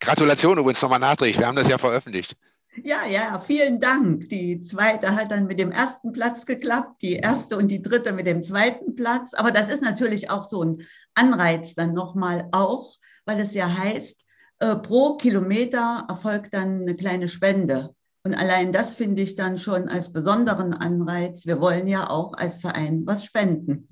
Gratulation 0.00 0.58
übrigens 0.58 0.82
nochmal 0.82 0.98
nachträglich, 0.98 1.38
wir 1.38 1.46
haben 1.46 1.56
das 1.56 1.68
ja 1.68 1.78
veröffentlicht. 1.78 2.36
Ja, 2.82 3.06
ja, 3.06 3.38
vielen 3.38 3.80
Dank. 3.80 4.28
Die 4.30 4.62
zweite 4.62 5.14
hat 5.14 5.30
dann 5.30 5.46
mit 5.46 5.58
dem 5.58 5.72
ersten 5.72 6.12
Platz 6.12 6.46
geklappt, 6.46 7.02
die 7.02 7.16
erste 7.16 7.56
und 7.58 7.68
die 7.68 7.82
dritte 7.82 8.12
mit 8.12 8.26
dem 8.26 8.42
zweiten 8.42 8.94
Platz. 8.94 9.34
Aber 9.34 9.50
das 9.50 9.70
ist 9.70 9.82
natürlich 9.82 10.30
auch 10.30 10.48
so 10.48 10.62
ein 10.64 10.86
Anreiz 11.14 11.74
dann 11.74 11.92
nochmal 11.92 12.48
auch, 12.52 12.96
weil 13.26 13.40
es 13.40 13.52
ja 13.52 13.68
heißt, 13.68 14.24
äh, 14.60 14.76
pro 14.76 15.16
Kilometer 15.16 16.06
erfolgt 16.08 16.54
dann 16.54 16.82
eine 16.82 16.96
kleine 16.96 17.28
Spende. 17.28 17.94
Und 18.24 18.34
allein 18.34 18.72
das 18.72 18.94
finde 18.94 19.22
ich 19.22 19.34
dann 19.34 19.58
schon 19.58 19.88
als 19.88 20.12
besonderen 20.12 20.74
Anreiz. 20.74 21.46
Wir 21.46 21.60
wollen 21.60 21.88
ja 21.88 22.08
auch 22.08 22.34
als 22.34 22.60
Verein 22.60 23.02
was 23.04 23.24
spenden. 23.24 23.88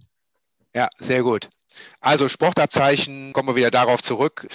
Ja, 0.75 0.89
sehr 0.99 1.23
gut. 1.23 1.49
Also 2.01 2.29
Sportabzeichen, 2.29 3.33
kommen 3.33 3.49
wir 3.49 3.57
wieder 3.57 3.71
darauf 3.71 4.03
zurück. 4.03 4.47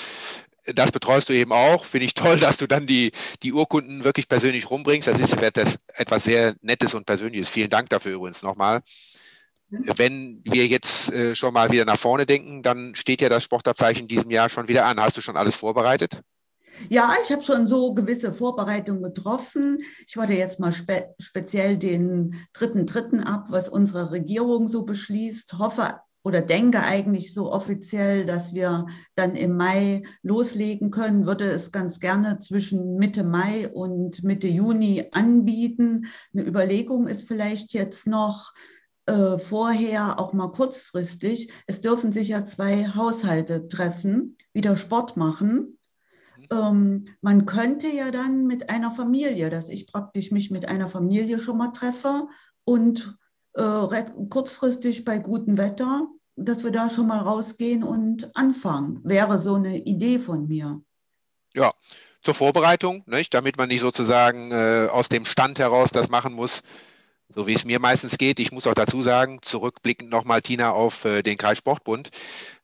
Das 0.65 0.91
betreust 0.91 1.29
du 1.29 1.34
eben 1.34 1.51
auch. 1.51 1.86
Finde 1.86 2.05
ich 2.05 2.13
toll, 2.13 2.39
dass 2.39 2.58
du 2.58 2.67
dann 2.67 2.88
die, 2.88 3.12
die 3.44 3.53
Urkunden 3.53 4.03
wirklich 4.03 4.27
persönlich 4.27 4.70
rumbringst. 4.70 5.08
Das 5.08 5.20
ist 5.20 5.34
etwas 5.34 6.24
sehr 6.24 6.55
Nettes 6.62 6.94
und 6.94 7.05
Persönliches. 7.05 7.50
Vielen 7.50 7.70
Dank 7.70 7.89
dafür 7.89 8.13
übrigens 8.13 8.41
nochmal. 8.41 8.82
Wenn 9.70 10.41
wir 10.44 10.67
jetzt 10.67 11.12
äh, 11.12 11.36
schon 11.36 11.53
mal 11.53 11.72
wieder 11.72 11.86
nach 11.86 12.00
vorne 12.00 12.25
denken, 12.25 12.63
dann 12.63 12.96
steht 12.96 13.22
ja 13.22 13.29
das 13.29 13.44
Sportabzeichen 13.44 14.03
in 14.03 14.08
diesem 14.08 14.32
Jahr 14.32 14.48
schon 14.48 14.67
wieder 14.67 14.86
an. 14.86 15.00
Hast 15.00 15.17
du 15.17 15.22
schon 15.22 15.38
alles 15.38 15.55
vorbereitet? 15.55 16.22
Ja, 16.89 17.13
ich 17.24 17.32
habe 17.32 17.44
schon 17.44 17.67
so 17.67 17.94
gewisse 17.94 18.34
Vorbereitungen 18.34 19.03
getroffen. 19.03 19.79
Ich 20.08 20.17
warte 20.17 20.34
jetzt 20.34 20.60
mal 20.60 20.72
spe 20.72 21.15
speziell 21.20 21.77
den 21.77 22.36
dritten 22.53 22.86
dritten 22.86 23.22
ab, 23.22 23.46
was 23.50 23.70
unsere 23.70 24.12
Regierung 24.12 24.67
so 24.67 24.84
beschließt. 24.84 25.53
Hoffe 25.60 26.00
oder 26.24 26.41
denke 26.41 26.82
eigentlich 26.82 27.34
so 27.34 27.51
offiziell, 27.51 28.25
dass 28.25 28.53
wir 28.53 28.88
dann 29.15 29.36
im 29.36 29.55
Mai 29.55 30.03
loslegen 30.24 30.89
können. 30.89 31.27
Würde 31.27 31.46
es 31.46 31.72
ganz 31.72 32.00
gerne 32.00 32.39
zwischen 32.39 32.96
Mitte 32.96 33.24
Mai 33.24 33.70
und 33.70 34.24
Mitte 34.24 34.48
Juni 34.48 35.05
anbieten. 35.12 36.08
Eine 36.34 36.46
Überlegung 36.46 37.08
ist 37.08 37.27
vielleicht 37.27 37.74
jetzt 37.74 38.08
noch, 38.08 38.53
äh, 39.05 39.38
vorher 39.38 40.20
auch 40.20 40.34
mal 40.34 40.51
kurzfristig. 40.51 41.51
Es 41.67 41.82
dürfen 41.82 42.12
sich 42.12 42.29
ja 42.29 42.46
zwei 42.46 42.88
Haushalte 42.88 43.67
treffen, 43.67 44.36
wieder 44.51 44.77
Sport 44.77 45.15
machen. 45.15 45.77
Ähm, 46.52 47.08
man 47.22 47.46
könnte 47.46 47.88
ja 47.88 48.12
dann 48.12 48.46
mit 48.46 48.70
einer 48.70 48.92
Familie, 48.92 49.50
dass 49.50 49.70
ich 49.70 49.88
praktisch 49.88 50.32
mich 50.32 50.52
mit 50.52 50.68
einer 50.68 50.90
Familie 50.90 51.40
schon 51.40 51.58
mal 51.58 51.72
treffe 51.72 52.28
und 52.64 53.18
äh, 53.54 54.04
kurzfristig 54.30 55.06
bei 55.06 55.18
gutem 55.20 55.58
Wetter, 55.58 56.08
dass 56.36 56.64
wir 56.64 56.72
da 56.72 56.90
schon 56.90 57.08
mal 57.08 57.20
rausgehen 57.20 57.84
und 57.84 58.36
anfangen. 58.36 59.00
Wäre 59.04 59.40
so 59.40 59.56
eine 59.56 59.78
Idee 59.78 60.20
von 60.20 60.48
mir. 60.48 60.82
Ja, 61.54 61.74
zur 62.22 62.34
Vorbereitung, 62.34 63.04
nicht? 63.06 63.34
damit 63.34 63.58
man 63.58 63.70
nicht 63.70 63.80
sozusagen 63.80 64.52
äh, 64.52 64.88
aus 64.92 65.10
dem 65.10 65.25
Stand 65.25 65.60
heraus 65.60 65.92
das 65.92 66.10
machen 66.10 66.34
muss, 66.34 66.64
so 67.34 67.48
wie 67.48 67.54
es 67.54 67.64
mir 67.66 67.80
meistens 67.80 68.18
geht. 68.18 68.40
Ich 68.40 68.52
muss 68.52 68.68
auch 68.68 68.74
dazu 68.74 69.04
sagen, 69.04 69.40
zurückblickend 69.42 70.10
nochmal, 70.10 70.42
Tina, 70.42 70.72
auf 70.72 71.06
äh, 71.06 71.22
den 71.22 71.38
Kreissportbund. 71.38 72.10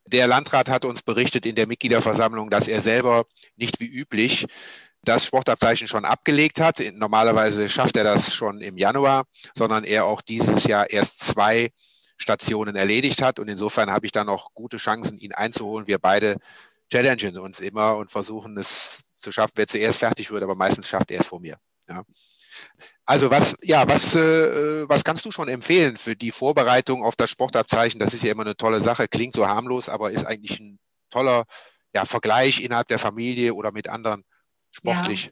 Der 0.06 0.28
Landrat 0.28 0.70
hat 0.70 0.86
uns 0.86 1.02
berichtet 1.02 1.46
in 1.46 1.56
der 1.56 1.68
Mitgliederversammlung, 1.68 2.50
dass 2.50 2.68
er 2.68 2.82
selber 2.82 3.26
nicht 3.56 3.80
wie 3.80 3.88
üblich 3.88 4.48
das 5.04 5.26
Sportabzeichen 5.26 5.88
schon 5.88 6.06
abgelegt 6.06 6.60
hat. 6.60 6.82
Normalerweise 6.94 7.70
schafft 7.70 7.98
er 7.98 8.04
das 8.04 8.34
schon 8.34 8.62
im 8.62 8.78
Januar, 8.78 9.26
sondern 9.56 9.84
er 9.84 10.06
auch 10.06 10.22
dieses 10.22 10.66
Jahr 10.66 10.90
erst 10.90 11.22
zwei 11.22 11.72
Stationen 12.18 12.76
erledigt 12.76 13.22
hat. 13.22 13.40
Und 13.40 13.48
insofern 13.48 13.92
habe 13.92 14.06
ich 14.06 14.12
da 14.12 14.24
noch 14.24 14.54
gute 14.54 14.78
Chancen, 14.78 15.18
ihn 15.18 15.34
einzuholen. 15.34 15.88
Wir 15.88 15.98
beide 15.98 16.38
challengen 16.92 17.38
uns 17.38 17.60
immer 17.60 17.98
und 17.98 18.12
versuchen 18.12 18.58
es 18.58 19.00
zu 19.18 19.32
schaffen, 19.32 19.54
wer 19.56 19.68
zuerst 19.68 20.00
fertig 20.00 20.32
wird, 20.32 20.44
aber 20.44 20.56
meistens 20.56 20.88
schafft 20.88 21.12
er 21.12 21.22
es 21.22 21.26
vor 21.26 21.40
mir. 21.40 21.58
Ja. 21.88 22.04
Also 23.06 23.30
was, 23.30 23.56
ja, 23.62 23.88
was, 23.88 24.16
äh, 24.16 24.88
was 24.88 25.04
kannst 25.04 25.26
du 25.26 25.32
schon 25.32 25.50
empfehlen 25.50 25.98
für 25.98 26.16
die 26.16 26.32
Vorbereitung 26.32 27.04
auf 27.04 27.16
das 27.16 27.30
Sportabzeichen? 27.30 28.00
Das 28.00 28.14
ist 28.14 28.24
ja 28.24 28.32
immer 28.32 28.44
eine 28.44 28.56
tolle 28.56 28.80
Sache, 28.80 29.08
klingt 29.08 29.34
so 29.34 29.48
harmlos, 29.48 29.90
aber 29.90 30.12
ist 30.12 30.26
eigentlich 30.26 30.60
ein 30.60 30.80
toller 31.10 31.46
ja, 31.94 32.06
Vergleich 32.06 32.62
innerhalb 32.62 32.88
der 32.88 33.00
Familie 33.00 33.54
oder 33.54 33.72
mit 33.72 33.90
anderen 33.90 34.24
sportlich. 34.72 35.26
Ja. 35.26 35.32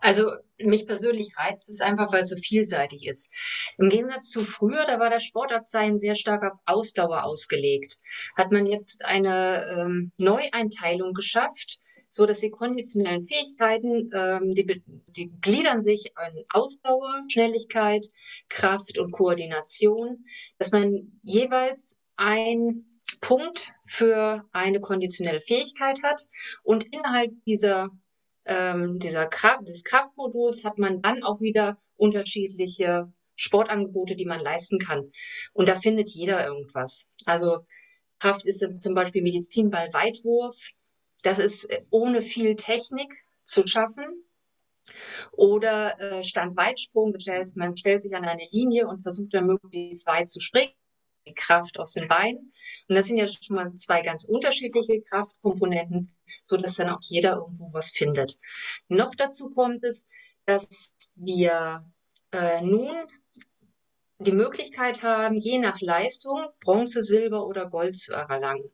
Also 0.00 0.32
mich 0.58 0.86
persönlich 0.86 1.32
reizt 1.36 1.68
es 1.68 1.80
einfach, 1.80 2.12
weil 2.12 2.22
es 2.22 2.28
so 2.28 2.36
vielseitig 2.36 3.06
ist. 3.06 3.30
Im 3.78 3.88
Gegensatz 3.88 4.28
zu 4.28 4.44
früher, 4.44 4.84
da 4.84 4.98
war 4.98 5.08
das 5.08 5.24
Sportabzeichen 5.24 5.96
sehr 5.96 6.14
stark 6.14 6.44
auf 6.44 6.58
Ausdauer 6.66 7.24
ausgelegt. 7.24 7.98
Hat 8.36 8.52
man 8.52 8.66
jetzt 8.66 9.04
eine 9.04 9.66
ähm, 9.78 10.12
Neueinteilung 10.18 11.14
geschafft, 11.14 11.80
so 12.16 12.24
dass 12.24 12.40
die 12.40 12.50
konditionellen 12.50 13.22
Fähigkeiten, 13.22 14.10
ähm, 14.14 14.50
die, 14.50 14.82
die 15.08 15.30
gliedern 15.42 15.82
sich 15.82 16.16
an 16.16 16.32
Ausdauer, 16.48 17.24
Schnelligkeit, 17.28 18.06
Kraft 18.48 18.98
und 18.98 19.12
Koordination, 19.12 20.24
dass 20.58 20.72
man 20.72 21.20
jeweils 21.22 21.98
ein 22.16 22.86
Punkt 23.20 23.74
für 23.86 24.48
eine 24.52 24.80
konditionelle 24.80 25.42
Fähigkeit 25.42 26.02
hat 26.02 26.26
und 26.62 26.84
innerhalb 26.84 27.32
dieser 27.44 27.90
ähm, 28.46 28.98
dieser 28.98 29.26
Kraft, 29.26 29.68
des 29.68 29.84
Kraftmoduls 29.84 30.64
hat 30.64 30.78
man 30.78 31.02
dann 31.02 31.22
auch 31.22 31.40
wieder 31.40 31.76
unterschiedliche 31.96 33.12
Sportangebote, 33.34 34.16
die 34.16 34.24
man 34.24 34.40
leisten 34.40 34.78
kann. 34.78 35.10
Und 35.52 35.68
da 35.68 35.74
findet 35.74 36.08
jeder 36.10 36.46
irgendwas. 36.46 37.08
Also 37.26 37.66
Kraft 38.20 38.46
ist 38.46 38.64
zum 38.80 38.94
Beispiel 38.94 39.22
Medizinball, 39.22 39.92
Weitwurf, 39.92 40.56
das 41.22 41.38
ist 41.38 41.64
äh, 41.70 41.82
ohne 41.90 42.22
viel 42.22 42.56
Technik 42.56 43.12
zu 43.42 43.66
schaffen. 43.66 44.24
Oder 45.32 46.00
äh, 46.00 46.22
Standweitsprung, 46.22 47.16
man 47.56 47.76
stellt 47.76 48.02
sich 48.02 48.14
an 48.14 48.24
eine 48.24 48.46
Linie 48.52 48.86
und 48.86 49.02
versucht 49.02 49.34
dann 49.34 49.46
möglichst 49.46 50.06
weit 50.06 50.28
zu 50.28 50.40
springen. 50.40 50.72
Die 51.26 51.34
Kraft 51.34 51.80
aus 51.80 51.94
den 51.94 52.06
Beinen. 52.06 52.52
Und 52.88 52.94
das 52.94 53.08
sind 53.08 53.16
ja 53.16 53.26
schon 53.26 53.56
mal 53.56 53.74
zwei 53.74 54.00
ganz 54.00 54.24
unterschiedliche 54.24 55.02
Kraftkomponenten, 55.02 56.16
so 56.44 56.56
dass 56.56 56.76
dann 56.76 56.88
auch 56.88 57.00
jeder 57.02 57.34
irgendwo 57.34 57.72
was 57.72 57.90
findet. 57.90 58.38
Noch 58.86 59.12
dazu 59.12 59.50
kommt 59.50 59.84
es, 59.84 60.06
dass 60.44 60.94
wir 61.16 61.84
äh, 62.30 62.60
nun 62.60 62.94
die 64.18 64.32
Möglichkeit 64.32 65.02
haben, 65.02 65.36
je 65.36 65.58
nach 65.58 65.80
Leistung 65.80 66.46
Bronze, 66.60 67.02
Silber 67.02 67.46
oder 67.46 67.68
Gold 67.68 67.96
zu 67.96 68.12
erlangen. 68.12 68.70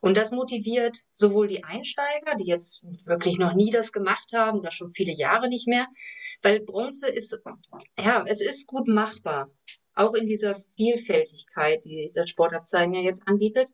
Und 0.00 0.16
das 0.16 0.30
motiviert 0.30 0.98
sowohl 1.12 1.48
die 1.48 1.64
Einsteiger, 1.64 2.34
die 2.36 2.46
jetzt 2.46 2.84
wirklich 3.06 3.38
noch 3.38 3.54
nie 3.54 3.70
das 3.70 3.92
gemacht 3.92 4.32
haben 4.34 4.58
oder 4.58 4.70
schon 4.70 4.90
viele 4.90 5.12
Jahre 5.12 5.48
nicht 5.48 5.68
mehr, 5.68 5.86
weil 6.42 6.60
Bronze 6.60 7.08
ist, 7.08 7.38
ja, 7.98 8.24
es 8.26 8.40
ist 8.40 8.66
gut 8.66 8.88
machbar. 8.88 9.50
Auch 9.94 10.14
in 10.14 10.26
dieser 10.26 10.56
Vielfältigkeit, 10.76 11.84
die 11.84 12.10
das 12.14 12.30
Sportabzeichen 12.30 12.94
ja 12.94 13.00
jetzt 13.00 13.26
anbietet. 13.26 13.70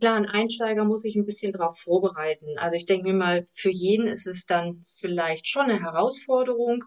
Klar, 0.00 0.16
ein 0.16 0.26
Einsteiger 0.26 0.84
muss 0.84 1.02
sich 1.02 1.14
ein 1.14 1.26
bisschen 1.26 1.52
darauf 1.52 1.78
vorbereiten. 1.78 2.58
Also 2.58 2.76
ich 2.76 2.86
denke 2.86 3.08
mir 3.08 3.14
mal, 3.14 3.44
für 3.46 3.70
jeden 3.70 4.06
ist 4.06 4.26
es 4.26 4.44
dann 4.44 4.86
vielleicht 4.96 5.46
schon 5.46 5.64
eine 5.64 5.80
Herausforderung, 5.80 6.84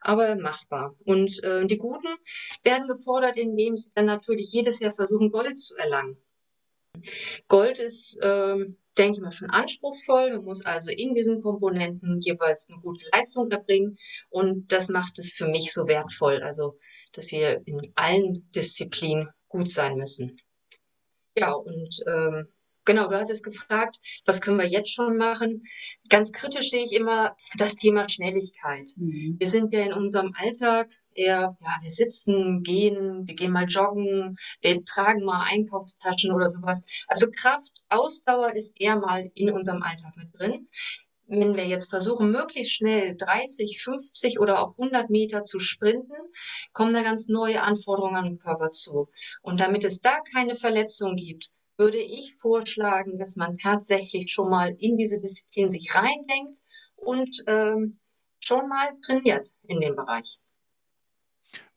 aber 0.00 0.34
machbar. 0.36 0.96
Und 1.04 1.42
äh, 1.44 1.66
die 1.66 1.78
Guten 1.78 2.08
werden 2.64 2.88
gefordert, 2.88 3.36
indem 3.36 3.76
sie 3.76 3.90
dann 3.94 4.06
natürlich 4.06 4.50
jedes 4.50 4.80
Jahr 4.80 4.94
versuchen, 4.94 5.30
Gold 5.30 5.58
zu 5.58 5.76
erlangen. 5.76 6.16
Gold 7.48 7.78
ist, 7.78 8.18
ähm, 8.22 8.76
denke 8.96 9.18
ich 9.18 9.20
mal, 9.22 9.32
schon 9.32 9.50
anspruchsvoll. 9.50 10.32
Man 10.32 10.44
muss 10.44 10.64
also 10.64 10.90
in 10.90 11.14
diesen 11.14 11.42
Komponenten 11.42 12.20
jeweils 12.20 12.68
eine 12.68 12.80
gute 12.80 13.04
Leistung 13.12 13.50
erbringen. 13.50 13.96
Und 14.30 14.72
das 14.72 14.88
macht 14.88 15.18
es 15.18 15.32
für 15.32 15.46
mich 15.46 15.72
so 15.72 15.86
wertvoll. 15.86 16.42
Also, 16.42 16.78
dass 17.14 17.30
wir 17.30 17.62
in 17.64 17.80
allen 17.94 18.50
Disziplinen 18.52 19.28
gut 19.48 19.70
sein 19.70 19.96
müssen. 19.96 20.36
Ja, 21.38 21.52
und 21.52 22.00
ähm, 22.06 22.48
genau, 22.84 23.08
du 23.08 23.18
hattest 23.18 23.44
gefragt, 23.44 23.98
was 24.26 24.40
können 24.40 24.58
wir 24.58 24.66
jetzt 24.66 24.92
schon 24.92 25.16
machen? 25.16 25.62
Ganz 26.08 26.32
kritisch 26.32 26.70
sehe 26.70 26.84
ich 26.84 26.92
immer 26.94 27.36
das 27.56 27.76
Thema 27.76 28.08
Schnelligkeit. 28.08 28.90
Mhm. 28.96 29.36
Wir 29.38 29.48
sind 29.48 29.72
ja 29.72 29.84
in 29.84 29.92
unserem 29.92 30.34
Alltag 30.36 30.90
eher, 31.18 31.56
ja, 31.60 31.76
wir 31.82 31.90
sitzen, 31.90 32.62
gehen, 32.62 33.26
wir 33.26 33.34
gehen 33.34 33.52
mal 33.52 33.66
joggen, 33.66 34.36
wir 34.60 34.84
tragen 34.84 35.24
mal 35.24 35.46
Einkaufstaschen 35.50 36.32
oder 36.32 36.48
sowas. 36.48 36.82
Also 37.08 37.26
Kraft, 37.30 37.70
Ausdauer 37.88 38.54
ist 38.54 38.80
eher 38.80 38.96
mal 38.96 39.30
in 39.34 39.50
unserem 39.50 39.82
Alltag 39.82 40.16
mit 40.16 40.38
drin. 40.38 40.68
Wenn 41.26 41.56
wir 41.56 41.66
jetzt 41.66 41.90
versuchen, 41.90 42.30
möglichst 42.30 42.72
schnell 42.72 43.14
30, 43.14 43.82
50 43.82 44.40
oder 44.40 44.62
auch 44.62 44.78
100 44.78 45.10
Meter 45.10 45.42
zu 45.42 45.58
sprinten, 45.58 46.14
kommen 46.72 46.94
da 46.94 47.02
ganz 47.02 47.28
neue 47.28 47.62
Anforderungen 47.62 48.16
an 48.16 48.38
Körper 48.38 48.70
zu. 48.70 49.10
Und 49.42 49.60
damit 49.60 49.84
es 49.84 50.00
da 50.00 50.20
keine 50.20 50.54
Verletzung 50.54 51.16
gibt, 51.16 51.50
würde 51.76 51.98
ich 51.98 52.34
vorschlagen, 52.34 53.18
dass 53.18 53.36
man 53.36 53.58
tatsächlich 53.58 54.32
schon 54.32 54.50
mal 54.50 54.74
in 54.78 54.96
diese 54.96 55.18
Disziplin 55.18 55.68
sich 55.68 55.94
reindenkt 55.94 56.60
und 56.96 57.44
ähm, 57.46 58.00
schon 58.40 58.68
mal 58.68 58.90
trainiert 59.04 59.50
in 59.66 59.80
dem 59.80 59.94
Bereich. 59.94 60.38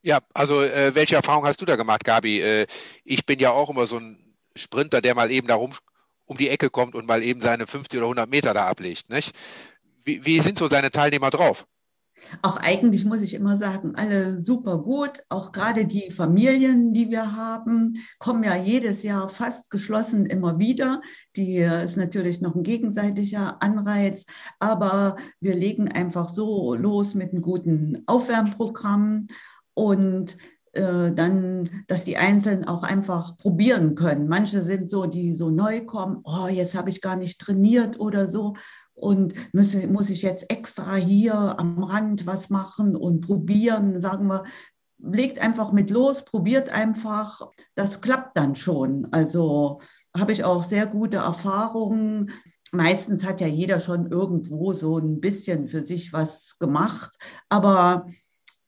Ja, 0.04 0.20
also 0.34 0.62
äh, 0.62 0.96
welche 0.96 1.16
Erfahrung 1.16 1.46
hast 1.46 1.62
du 1.62 1.66
da 1.66 1.76
gemacht, 1.76 2.04
Gabi? 2.04 2.42
Äh, 2.42 2.68
ich 3.04 3.26
bin 3.26 3.40
ja 3.40 3.52
auch 3.52 3.70
immer 3.70 3.86
so 3.86 3.98
ein 3.98 4.36
Sprinter, 4.56 5.02
der 5.02 5.16
mal 5.16 5.32
eben 5.32 5.48
da 5.48 5.56
rum 5.56 5.74
um 6.26 6.38
die 6.38 6.50
Ecke 6.50 6.70
kommt 6.70 6.96
und 6.96 7.06
mal 7.06 7.24
eben 7.24 7.42
seine 7.42 7.68
50 7.68 7.98
oder 8.00 8.08
100 8.08 8.30
Meter 8.30 8.54
da 8.54 8.68
ablegt. 8.68 9.10
Nicht? 9.10 9.36
Wie, 10.06 10.26
wie 10.26 10.40
sind 10.40 10.58
so 10.58 10.70
deine 10.70 10.90
Teilnehmer 10.90 11.30
drauf? 11.30 11.68
Auch 12.42 12.58
eigentlich 12.58 13.04
muss 13.04 13.22
ich 13.22 13.34
immer 13.34 13.58
sagen, 13.58 13.96
alle 13.96 14.38
super 14.38 14.78
gut. 14.78 15.24
Auch 15.30 15.52
gerade 15.52 15.86
die 15.86 16.12
Familien, 16.12 16.94
die 16.94 17.10
wir 17.10 17.36
haben, 17.36 17.98
kommen 18.20 18.44
ja 18.44 18.56
jedes 18.56 19.04
Jahr 19.04 19.28
fast 19.28 19.70
geschlossen 19.70 20.26
immer 20.26 20.58
wieder. 20.60 21.02
Die 21.36 21.58
ist 21.58 21.98
natürlich 21.98 22.40
noch 22.42 22.56
ein 22.56 22.64
gegenseitiger 22.64 23.62
Anreiz, 23.62 24.26
aber 24.60 25.16
wir 25.40 25.56
legen 25.56 25.92
einfach 25.92 26.30
so 26.30 26.76
los 26.76 27.16
mit 27.16 27.32
einem 27.32 27.42
guten 27.42 28.04
Aufwärmprogramm 28.06 29.28
und 29.74 30.38
äh, 30.74 31.12
dann, 31.12 31.70
dass 31.88 32.06
die 32.06 32.18
Einzelnen 32.18 32.66
auch 32.66 32.84
einfach 32.84 33.38
probieren 33.38 33.96
können. 33.96 34.28
Manche 34.30 34.64
sind 34.64 34.90
so, 34.90 35.06
die 35.06 35.36
so 35.36 35.50
neu 35.50 35.86
kommen, 35.86 36.22
oh, 36.24 36.48
jetzt 36.48 36.76
habe 36.76 36.90
ich 36.90 37.02
gar 37.02 37.18
nicht 37.18 37.42
trainiert 37.42 38.00
oder 38.00 38.28
so 38.28 38.54
und 38.94 39.34
muss, 39.54 39.74
muss 39.88 40.10
ich 40.10 40.22
jetzt 40.22 40.50
extra 40.50 40.96
hier 40.96 41.60
am 41.60 41.84
Rand 41.84 42.26
was 42.26 42.50
machen 42.50 42.96
und 42.96 43.22
probieren, 43.22 44.00
sagen 44.00 44.28
wir, 44.28 44.44
legt 45.00 45.40
einfach 45.40 45.72
mit 45.72 45.90
los, 45.90 46.24
probiert 46.24 46.70
einfach, 46.70 47.50
das 47.76 48.00
klappt 48.00 48.38
dann 48.38 48.56
schon. 48.56 49.08
Also 49.12 49.82
habe 50.18 50.32
ich 50.32 50.44
auch 50.44 50.64
sehr 50.64 50.86
gute 50.86 51.18
Erfahrungen. 51.18 52.32
Meistens 52.72 53.26
hat 53.26 53.42
ja 53.42 53.48
jeder 53.48 53.80
schon 53.80 54.10
irgendwo 54.10 54.72
so 54.72 55.00
ein 55.00 55.20
bisschen 55.20 55.68
für 55.68 55.86
sich 55.86 56.14
was 56.14 56.58
gemacht, 56.60 57.18
aber 57.50 58.06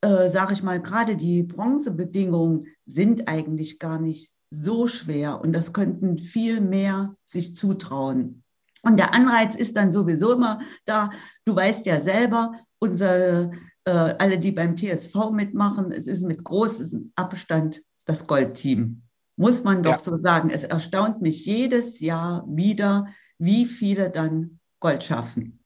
äh, 0.03 0.29
sage 0.29 0.53
ich 0.53 0.63
mal, 0.63 0.81
gerade 0.81 1.15
die 1.15 1.43
Bronzebedingungen 1.43 2.67
sind 2.85 3.29
eigentlich 3.29 3.79
gar 3.79 3.99
nicht 3.99 4.33
so 4.49 4.87
schwer 4.87 5.39
und 5.41 5.53
das 5.53 5.71
könnten 5.71 6.19
viel 6.19 6.59
mehr 6.59 7.15
sich 7.25 7.55
zutrauen. 7.55 8.43
Und 8.81 8.97
der 8.97 9.13
Anreiz 9.13 9.55
ist 9.55 9.77
dann 9.77 9.93
sowieso 9.93 10.33
immer 10.33 10.59
da. 10.83 11.09
Du 11.45 11.55
weißt 11.55 11.85
ja 11.85 12.01
selber, 12.01 12.51
unsere, 12.79 13.51
äh, 13.85 13.91
alle, 13.91 14.37
die 14.37 14.51
beim 14.51 14.75
TSV 14.75 15.31
mitmachen, 15.31 15.91
es 15.93 16.05
ist 16.05 16.23
mit 16.23 16.43
großem 16.43 17.13
Abstand 17.15 17.81
das 18.05 18.27
Goldteam. 18.27 19.03
Muss 19.37 19.63
man 19.63 19.83
doch 19.83 19.91
ja. 19.91 19.99
so 19.99 20.17
sagen. 20.19 20.49
Es 20.49 20.63
erstaunt 20.63 21.21
mich 21.21 21.45
jedes 21.45 22.01
Jahr 22.01 22.45
wieder, 22.45 23.07
wie 23.37 23.65
viele 23.65 24.09
dann 24.09 24.59
Gold 24.81 25.05
schaffen. 25.05 25.62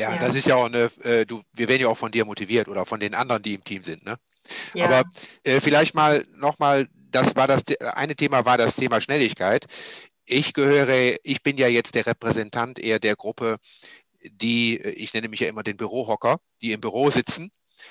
Ja, 0.00 0.14
ja. 0.14 0.18
das 0.18 0.34
ist 0.34 0.46
ja 0.46 0.56
auch 0.56 0.64
eine, 0.64 0.90
äh, 1.02 1.26
du, 1.26 1.42
wir 1.52 1.68
werden 1.68 1.82
ja 1.82 1.88
auch 1.88 1.98
von 1.98 2.10
dir 2.10 2.24
motiviert 2.24 2.68
oder 2.68 2.86
von 2.86 3.00
den 3.00 3.14
anderen, 3.14 3.42
die 3.42 3.54
im 3.54 3.64
Team 3.64 3.84
sind. 3.84 4.04
Ne? 4.04 4.16
Ja. 4.74 4.86
Aber 4.86 5.10
äh, 5.44 5.60
vielleicht 5.60 5.94
mal 5.94 6.26
nochmal, 6.34 6.88
das 6.94 7.36
war 7.36 7.46
das 7.46 7.64
eine 7.94 8.16
Thema 8.16 8.46
war 8.46 8.56
das 8.56 8.76
Thema 8.76 9.00
Schnelligkeit. 9.00 9.66
Ich 10.24 10.54
gehöre, 10.54 11.16
ich 11.22 11.42
bin 11.42 11.58
ja 11.58 11.68
jetzt 11.68 11.94
der 11.94 12.06
Repräsentant 12.06 12.78
eher 12.78 12.98
der 12.98 13.14
Gruppe, 13.14 13.58
die, 14.22 14.78
ich 14.78 15.12
nenne 15.12 15.28
mich 15.28 15.40
ja 15.40 15.48
immer 15.48 15.62
den 15.62 15.76
Bürohocker, 15.76 16.38
die 16.62 16.72
im 16.72 16.80
Büro 16.80 17.10
sitzen. 17.10 17.50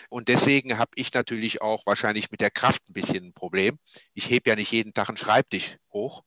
Und 0.10 0.30
deswegen 0.30 0.78
habe 0.78 0.92
ich 0.96 1.14
natürlich 1.14 1.62
auch 1.62 1.86
wahrscheinlich 1.86 2.32
mit 2.32 2.42
der 2.42 2.52
Kraft 2.52 2.82
ein 2.90 2.94
bisschen 2.94 3.26
ein 3.26 3.34
Problem. 3.34 3.78
Ich 4.14 4.30
hebe 4.30 4.50
ja 4.50 4.56
nicht 4.56 4.72
jeden 4.72 4.94
Tag 4.94 5.10
einen 5.10 5.18
Schreibtisch 5.18 5.78
hoch. 5.92 6.24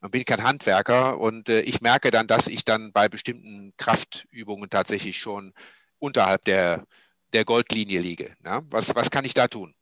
Man 0.00 0.10
bin 0.10 0.24
kein 0.24 0.44
Handwerker 0.44 1.18
und 1.18 1.48
äh, 1.48 1.60
ich 1.60 1.80
merke 1.80 2.10
dann, 2.10 2.26
dass 2.26 2.46
ich 2.46 2.64
dann 2.64 2.92
bei 2.92 3.08
bestimmten 3.08 3.72
Kraftübungen 3.76 4.70
tatsächlich 4.70 5.18
schon 5.18 5.52
unterhalb 5.98 6.44
der, 6.44 6.86
der 7.32 7.44
Goldlinie 7.44 8.00
liege. 8.00 8.36
Na? 8.40 8.62
Was, 8.70 8.94
was 8.94 9.10
kann 9.10 9.24
ich 9.24 9.34
da 9.34 9.48
tun? 9.48 9.74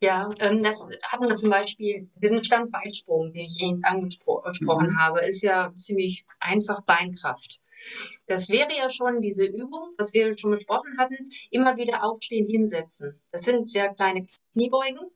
Ja, 0.00 0.28
ähm, 0.40 0.62
das 0.62 0.86
hatten 1.02 1.28
wir 1.28 1.34
zum 1.34 1.50
Beispiel, 1.50 2.10
diesen 2.16 2.44
Standweitsprung, 2.44 3.32
den 3.32 3.46
ich 3.46 3.62
eben 3.62 3.82
angesprochen 3.84 4.88
mhm. 4.88 4.98
habe, 4.98 5.20
ist 5.20 5.42
ja 5.42 5.72
ziemlich 5.76 6.26
einfach 6.40 6.82
Beinkraft. 6.82 7.62
Das 8.26 8.50
wäre 8.50 8.68
ja 8.76 8.90
schon 8.90 9.20
diese 9.20 9.46
Übung, 9.46 9.94
was 9.96 10.12
wir 10.12 10.36
schon 10.36 10.50
besprochen 10.50 10.98
hatten, 10.98 11.30
immer 11.50 11.76
wieder 11.76 12.04
aufstehen, 12.04 12.48
hinsetzen. 12.48 13.20
Das 13.30 13.44
sind 13.46 13.72
ja 13.72 13.92
kleine 13.94 14.26
Kniebeugen. 14.52 15.10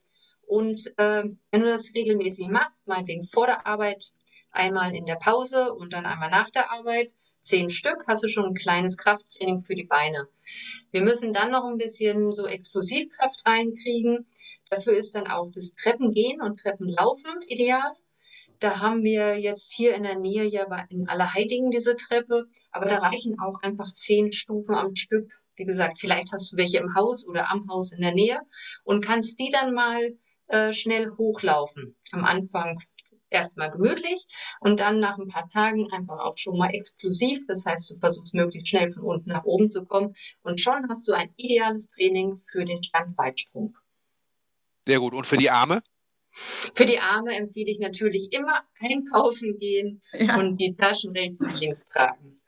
Und 0.48 0.94
äh, 0.96 1.24
wenn 1.50 1.60
du 1.60 1.66
das 1.66 1.92
regelmäßig 1.94 2.48
machst, 2.48 2.88
meinetwegen 2.88 3.22
vor 3.22 3.46
der 3.46 3.66
Arbeit, 3.66 4.12
einmal 4.50 4.94
in 4.96 5.04
der 5.04 5.16
Pause 5.16 5.74
und 5.74 5.92
dann 5.92 6.06
einmal 6.06 6.30
nach 6.30 6.48
der 6.48 6.72
Arbeit, 6.72 7.12
zehn 7.40 7.68
Stück, 7.68 8.04
hast 8.06 8.24
du 8.24 8.28
schon 8.28 8.46
ein 8.46 8.54
kleines 8.54 8.96
Krafttraining 8.96 9.60
für 9.60 9.74
die 9.74 9.84
Beine. 9.84 10.26
Wir 10.90 11.02
müssen 11.02 11.34
dann 11.34 11.50
noch 11.50 11.64
ein 11.66 11.76
bisschen 11.76 12.32
so 12.32 12.46
Explosivkraft 12.46 13.44
reinkriegen. 13.44 14.26
Dafür 14.70 14.94
ist 14.94 15.14
dann 15.14 15.26
auch 15.26 15.50
das 15.52 15.74
Treppengehen 15.74 16.40
und 16.40 16.58
Treppenlaufen 16.60 17.42
ideal. 17.46 17.92
Da 18.58 18.80
haben 18.80 19.04
wir 19.04 19.38
jetzt 19.38 19.74
hier 19.74 19.94
in 19.94 20.02
der 20.02 20.18
Nähe 20.18 20.44
ja 20.44 20.64
in 20.88 21.08
Allerheiligen 21.08 21.70
diese 21.70 21.94
Treppe, 21.94 22.48
aber 22.72 22.86
da 22.86 22.98
reichen 22.98 23.38
auch 23.38 23.60
einfach 23.60 23.92
zehn 23.92 24.32
Stufen 24.32 24.74
am 24.74 24.96
Stück. 24.96 25.30
Wie 25.56 25.64
gesagt, 25.64 25.98
vielleicht 25.98 26.32
hast 26.32 26.52
du 26.52 26.56
welche 26.56 26.78
im 26.78 26.94
Haus 26.94 27.28
oder 27.28 27.50
am 27.50 27.68
Haus 27.68 27.92
in 27.92 28.00
der 28.00 28.14
Nähe 28.14 28.40
und 28.84 29.04
kannst 29.04 29.38
die 29.38 29.50
dann 29.50 29.74
mal 29.74 30.16
äh, 30.48 30.72
schnell 30.72 31.10
hochlaufen. 31.16 31.96
Am 32.12 32.24
Anfang 32.24 32.78
erstmal 33.30 33.70
gemütlich 33.70 34.26
und 34.60 34.80
dann 34.80 35.00
nach 35.00 35.18
ein 35.18 35.28
paar 35.28 35.48
Tagen 35.48 35.92
einfach 35.92 36.18
auch 36.18 36.36
schon 36.36 36.56
mal 36.56 36.70
explosiv. 36.70 37.40
Das 37.46 37.64
heißt, 37.64 37.90
du 37.90 37.96
versuchst 37.96 38.34
möglichst 38.34 38.68
schnell 38.68 38.90
von 38.90 39.02
unten 39.02 39.30
nach 39.30 39.44
oben 39.44 39.68
zu 39.68 39.84
kommen 39.84 40.14
und 40.42 40.60
schon 40.60 40.88
hast 40.88 41.06
du 41.08 41.12
ein 41.12 41.32
ideales 41.36 41.90
Training 41.90 42.38
für 42.50 42.64
den 42.64 42.82
Standweitsprung. 42.82 43.76
Sehr 44.86 45.00
gut. 45.00 45.12
Und 45.12 45.26
für 45.26 45.36
die 45.36 45.50
Arme? 45.50 45.82
Für 46.74 46.86
die 46.86 46.98
Arme 46.98 47.34
empfehle 47.34 47.70
ich 47.70 47.78
natürlich 47.78 48.32
immer 48.32 48.62
einkaufen 48.80 49.58
gehen 49.58 50.00
ja. 50.12 50.38
und 50.38 50.56
die 50.58 50.74
Taschen 50.76 51.12
rechts 51.12 51.40
und 51.40 51.60
links 51.60 51.88
tragen. 51.88 52.40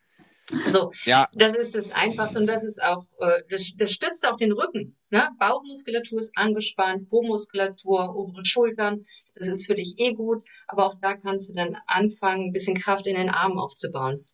So, 0.68 0.92
ja. 1.04 1.28
das 1.32 1.54
ist 1.54 1.74
das 1.74 1.90
Einfachste 1.90 2.38
und 2.38 2.46
das 2.46 2.64
ist 2.64 2.82
auch, 2.82 3.04
äh, 3.20 3.42
das, 3.48 3.72
das 3.76 3.92
stützt 3.92 4.26
auch 4.26 4.36
den 4.36 4.52
Rücken. 4.52 4.96
Ne? 5.10 5.28
Bauchmuskulatur 5.38 6.18
ist 6.18 6.36
angespannt, 6.36 7.08
Po-Muskulatur, 7.08 8.14
obere 8.14 8.44
Schultern, 8.44 9.04
das 9.34 9.48
ist 9.48 9.66
für 9.66 9.74
dich 9.74 9.94
eh 9.98 10.12
gut, 10.12 10.46
aber 10.66 10.86
auch 10.86 10.96
da 11.00 11.14
kannst 11.14 11.48
du 11.48 11.54
dann 11.54 11.76
anfangen, 11.86 12.46
ein 12.46 12.52
bisschen 12.52 12.76
Kraft 12.76 13.06
in 13.06 13.16
den 13.16 13.30
Armen 13.30 13.58
aufzubauen. 13.58 14.26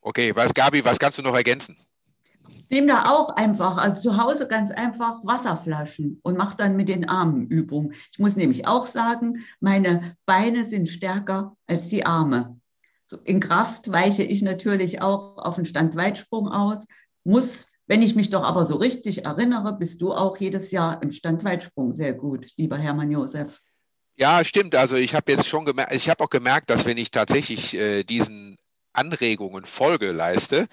Okay, 0.00 0.34
was 0.34 0.54
Gabi, 0.54 0.84
was 0.84 0.98
kannst 0.98 1.18
du 1.18 1.22
noch 1.22 1.34
ergänzen? 1.34 1.76
nehme 2.70 2.88
da 2.88 3.10
auch 3.10 3.36
einfach, 3.36 3.78
also 3.78 4.10
zu 4.10 4.22
Hause 4.22 4.48
ganz 4.48 4.70
einfach 4.70 5.24
Wasserflaschen 5.24 6.20
und 6.22 6.36
mache 6.36 6.56
dann 6.56 6.76
mit 6.76 6.88
den 6.88 7.08
Armen 7.08 7.46
Übungen. 7.48 7.92
Ich 8.10 8.18
muss 8.18 8.36
nämlich 8.36 8.66
auch 8.66 8.86
sagen, 8.86 9.44
meine 9.60 10.16
Beine 10.26 10.64
sind 10.64 10.88
stärker 10.88 11.56
als 11.66 11.88
die 11.88 12.04
Arme. 12.04 12.60
In 13.24 13.40
Kraft 13.40 13.90
weiche 13.90 14.22
ich 14.22 14.42
natürlich 14.42 15.00
auch 15.02 15.38
auf 15.38 15.56
den 15.56 15.66
Standweitsprung 15.66 16.48
aus, 16.48 16.84
muss, 17.24 17.66
wenn 17.86 18.02
ich 18.02 18.14
mich 18.14 18.30
doch 18.30 18.44
aber 18.44 18.64
so 18.64 18.76
richtig 18.76 19.24
erinnere, 19.24 19.76
bist 19.76 20.00
du 20.02 20.12
auch 20.12 20.36
jedes 20.38 20.70
Jahr 20.70 21.02
im 21.02 21.12
Standweitsprung 21.12 21.92
sehr 21.94 22.14
gut, 22.14 22.46
lieber 22.56 22.76
Hermann 22.78 23.10
Josef. 23.10 23.60
Ja, 24.16 24.44
stimmt. 24.44 24.74
Also 24.74 24.96
ich 24.96 25.14
habe 25.14 25.32
jetzt 25.32 25.46
schon 25.46 25.64
gemerkt, 25.66 25.92
ich 25.92 26.08
habe 26.08 26.24
auch 26.24 26.30
gemerkt, 26.30 26.70
dass 26.70 26.86
wenn 26.86 26.96
ich 26.96 27.10
tatsächlich 27.10 27.74
äh, 27.74 28.02
diesen 28.02 28.56
Anregungen 28.96 29.66
Folge 29.66 30.12
leiste, 30.12 30.66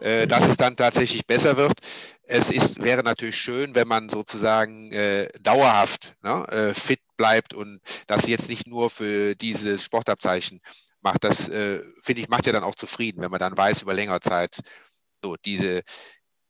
äh, 0.00 0.26
dass 0.26 0.48
es 0.48 0.56
dann 0.56 0.76
tatsächlich 0.76 1.26
besser 1.26 1.56
wird. 1.56 1.78
Es 2.24 2.50
ist, 2.50 2.82
wäre 2.82 3.02
natürlich 3.02 3.36
schön, 3.36 3.74
wenn 3.74 3.88
man 3.88 4.08
sozusagen 4.08 4.90
äh, 4.92 5.28
dauerhaft 5.40 6.16
ne, 6.22 6.44
äh, 6.48 6.74
fit 6.74 7.00
bleibt 7.16 7.54
und 7.54 7.80
das 8.06 8.26
jetzt 8.26 8.48
nicht 8.48 8.66
nur 8.66 8.90
für 8.90 9.34
dieses 9.36 9.84
Sportabzeichen 9.84 10.60
macht. 11.00 11.24
Das, 11.24 11.48
äh, 11.48 11.82
finde 12.02 12.22
ich, 12.22 12.28
macht 12.28 12.46
ja 12.46 12.52
dann 12.52 12.64
auch 12.64 12.74
zufrieden, 12.74 13.20
wenn 13.20 13.30
man 13.30 13.40
dann 13.40 13.56
weiß 13.56 13.82
über 13.82 13.94
längere 13.94 14.20
Zeit, 14.20 14.60
so 15.22 15.36
diese, 15.44 15.82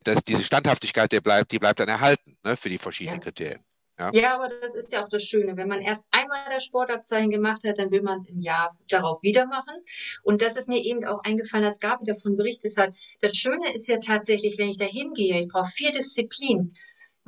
dass 0.05 0.23
diese 0.25 0.45
Standhaftigkeit, 0.45 1.13
der 1.13 1.21
bleibt, 1.21 1.53
die 1.53 1.59
bleibt 1.59 1.81
dann 1.81 1.89
erhalten 1.89 2.37
ne, 2.45 2.57
für 2.57 2.69
die 2.69 2.79
verschiedenen 2.79 3.21
ja. 3.21 3.25
Kriterien. 3.25 3.65
Ja. 3.99 4.11
ja, 4.15 4.35
aber 4.37 4.49
das 4.49 4.77
ist 4.77 4.93
ja 4.93 5.05
auch 5.05 5.09
das 5.09 5.25
Schöne. 5.25 5.57
Wenn 5.57 5.67
man 5.67 5.81
erst 5.81 6.07
einmal 6.13 6.39
das 6.53 6.65
Sportabzeichen 6.65 7.31
gemacht 7.31 7.65
hat, 7.67 7.79
dann 7.79 7.91
will 7.91 8.03
man 8.03 8.19
es 8.19 8.29
im 8.29 8.41
Jahr 8.41 8.73
darauf 8.89 9.21
wieder 9.23 9.47
machen. 9.47 9.75
Und 10.23 10.41
das 10.41 10.55
ist 10.55 10.69
mir 10.69 10.81
eben 10.85 11.05
auch 11.05 11.25
eingefallen, 11.25 11.67
als 11.67 11.81
Gabi 11.81 12.05
davon 12.05 12.37
berichtet 12.37 12.77
hat. 12.77 12.95
Das 13.21 13.37
Schöne 13.37 13.75
ist 13.75 13.89
ja 13.89 13.99
tatsächlich, 13.99 14.57
wenn 14.57 14.69
ich 14.69 14.79
da 14.79 14.85
hingehe, 14.85 15.41
ich 15.41 15.49
brauche 15.49 15.71
vier 15.71 15.91
Disziplinen. 15.91 16.75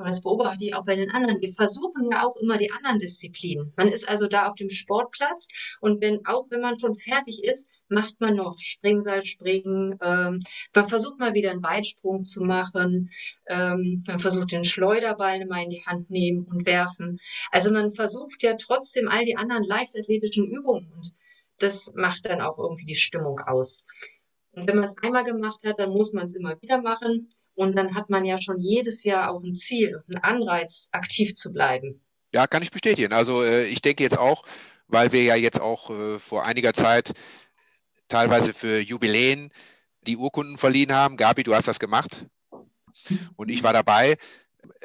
Und 0.00 0.08
das 0.08 0.22
beobachte 0.22 0.64
ich 0.64 0.74
auch 0.74 0.84
bei 0.86 0.96
den 0.96 1.10
anderen. 1.10 1.42
Wir 1.42 1.52
versuchen 1.52 2.08
ja 2.10 2.26
auch 2.26 2.34
immer 2.36 2.56
die 2.56 2.72
anderen 2.72 2.98
Disziplinen. 2.98 3.72
Man 3.76 3.88
ist 3.88 4.08
also 4.08 4.28
da 4.28 4.48
auf 4.48 4.54
dem 4.54 4.70
Sportplatz 4.70 5.46
und 5.80 6.00
wenn, 6.00 6.24
auch 6.24 6.46
wenn 6.48 6.62
man 6.62 6.78
schon 6.78 6.96
fertig 6.96 7.44
ist, 7.44 7.68
macht 7.88 8.18
man 8.18 8.36
noch 8.36 8.56
Springseilspringen. 8.58 9.98
Ähm, 10.00 10.40
man 10.74 10.88
versucht 10.88 11.18
mal 11.18 11.34
wieder 11.34 11.50
einen 11.50 11.62
Weitsprung 11.62 12.24
zu 12.24 12.42
machen. 12.42 13.10
Ähm, 13.46 14.02
man 14.06 14.20
versucht 14.20 14.52
den 14.52 14.64
Schleuderball 14.64 15.44
mal 15.44 15.64
in 15.64 15.70
die 15.70 15.84
Hand 15.84 16.08
nehmen 16.08 16.44
und 16.44 16.66
werfen. 16.66 17.18
Also 17.50 17.70
man 17.70 17.90
versucht 17.90 18.42
ja 18.42 18.54
trotzdem 18.54 19.06
all 19.08 19.26
die 19.26 19.36
anderen 19.36 19.64
leichtathletischen 19.64 20.46
Übungen 20.46 20.90
und 20.96 21.12
das 21.58 21.92
macht 21.94 22.24
dann 22.24 22.40
auch 22.40 22.56
irgendwie 22.56 22.86
die 22.86 22.94
Stimmung 22.94 23.38
aus. 23.40 23.84
Und 24.52 24.66
wenn 24.66 24.76
man 24.76 24.86
es 24.86 24.96
einmal 25.02 25.24
gemacht 25.24 25.60
hat, 25.66 25.78
dann 25.78 25.90
muss 25.90 26.14
man 26.14 26.24
es 26.24 26.34
immer 26.34 26.60
wieder 26.62 26.80
machen. 26.80 27.28
Und 27.60 27.76
dann 27.76 27.94
hat 27.94 28.08
man 28.08 28.24
ja 28.24 28.40
schon 28.40 28.58
jedes 28.62 29.04
Jahr 29.04 29.30
auch 29.30 29.42
ein 29.42 29.52
Ziel 29.52 30.02
und 30.08 30.16
einen 30.16 30.24
Anreiz, 30.24 30.88
aktiv 30.92 31.34
zu 31.34 31.52
bleiben. 31.52 32.00
Ja, 32.32 32.46
kann 32.46 32.62
ich 32.62 32.70
bestätigen. 32.70 33.12
Also 33.12 33.42
äh, 33.42 33.66
ich 33.66 33.82
denke 33.82 34.02
jetzt 34.02 34.16
auch, 34.16 34.44
weil 34.88 35.12
wir 35.12 35.22
ja 35.24 35.34
jetzt 35.34 35.60
auch 35.60 35.90
äh, 35.90 36.18
vor 36.18 36.46
einiger 36.46 36.72
Zeit 36.72 37.12
teilweise 38.08 38.54
für 38.54 38.80
Jubiläen 38.80 39.52
die 40.06 40.16
Urkunden 40.16 40.56
verliehen 40.56 40.94
haben. 40.94 41.18
Gabi, 41.18 41.42
du 41.42 41.54
hast 41.54 41.68
das 41.68 41.78
gemacht 41.78 42.24
und 43.36 43.50
ich 43.50 43.62
war 43.62 43.74
dabei. 43.74 44.16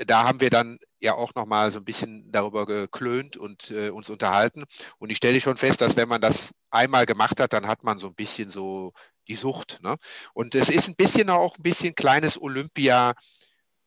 Da 0.05 0.23
haben 0.23 0.41
wir 0.41 0.49
dann 0.49 0.79
ja 0.99 1.13
auch 1.13 1.35
nochmal 1.35 1.71
so 1.71 1.79
ein 1.79 1.85
bisschen 1.85 2.31
darüber 2.31 2.65
geklönt 2.65 3.37
und 3.37 3.71
äh, 3.71 3.89
uns 3.89 4.09
unterhalten. 4.09 4.65
Und 4.97 5.09
ich 5.09 5.17
stelle 5.17 5.39
schon 5.41 5.57
fest, 5.57 5.81
dass 5.81 5.95
wenn 5.95 6.09
man 6.09 6.21
das 6.21 6.53
einmal 6.69 7.05
gemacht 7.05 7.39
hat, 7.39 7.53
dann 7.53 7.67
hat 7.67 7.83
man 7.83 7.99
so 7.99 8.07
ein 8.07 8.15
bisschen 8.15 8.49
so 8.49 8.93
die 9.27 9.35
Sucht. 9.35 9.79
Ne? 9.81 9.95
Und 10.33 10.55
es 10.55 10.69
ist 10.69 10.87
ein 10.87 10.95
bisschen 10.95 11.29
auch 11.29 11.57
ein 11.57 11.63
bisschen 11.63 11.95
kleines 11.95 12.41
Olympia 12.41 13.13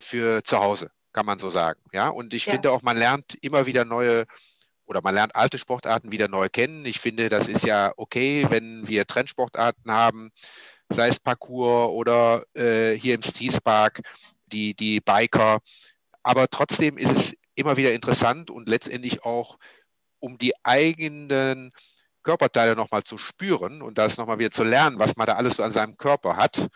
für 0.00 0.44
zu 0.44 0.58
Hause 0.58 0.90
kann 1.12 1.26
man 1.26 1.38
so 1.38 1.50
sagen. 1.50 1.80
Ja, 1.92 2.10
und 2.10 2.32
ich 2.32 2.46
ja. 2.46 2.52
finde 2.52 2.70
auch, 2.70 2.82
man 2.82 2.96
lernt 2.96 3.36
immer 3.40 3.66
wieder 3.66 3.84
neue 3.84 4.24
oder 4.86 5.02
man 5.02 5.14
lernt 5.14 5.36
alte 5.36 5.58
Sportarten 5.58 6.12
wieder 6.12 6.28
neu 6.28 6.48
kennen. 6.48 6.86
Ich 6.86 7.00
finde, 7.00 7.28
das 7.28 7.48
ist 7.48 7.64
ja 7.64 7.92
okay, 7.96 8.46
wenn 8.50 8.86
wir 8.86 9.04
Trendsportarten 9.06 9.90
haben, 9.90 10.30
sei 10.88 11.08
es 11.08 11.20
Parkour 11.20 11.92
oder 11.92 12.44
äh, 12.54 12.94
hier 12.94 13.14
im 13.14 13.22
Steespark, 13.22 14.00
die, 14.48 14.74
die 14.74 15.00
Biker. 15.00 15.60
Aber 16.22 16.48
trotzdem 16.48 16.98
ist 16.98 17.10
es 17.10 17.36
immer 17.54 17.76
wieder 17.76 17.92
interessant 17.92 18.50
und 18.50 18.68
letztendlich 18.68 19.24
auch, 19.24 19.58
um 20.20 20.38
die 20.38 20.52
eigenen 20.64 21.72
Körperteile 22.22 22.76
nochmal 22.76 23.04
zu 23.04 23.18
spüren 23.18 23.82
und 23.82 23.98
das 23.98 24.16
nochmal 24.16 24.38
wieder 24.38 24.50
zu 24.50 24.64
lernen, 24.64 24.98
was 24.98 25.16
man 25.16 25.26
da 25.26 25.36
alles 25.36 25.54
so 25.54 25.62
an 25.62 25.72
seinem 25.72 25.96
Körper 25.96 26.36
hat, 26.36 26.68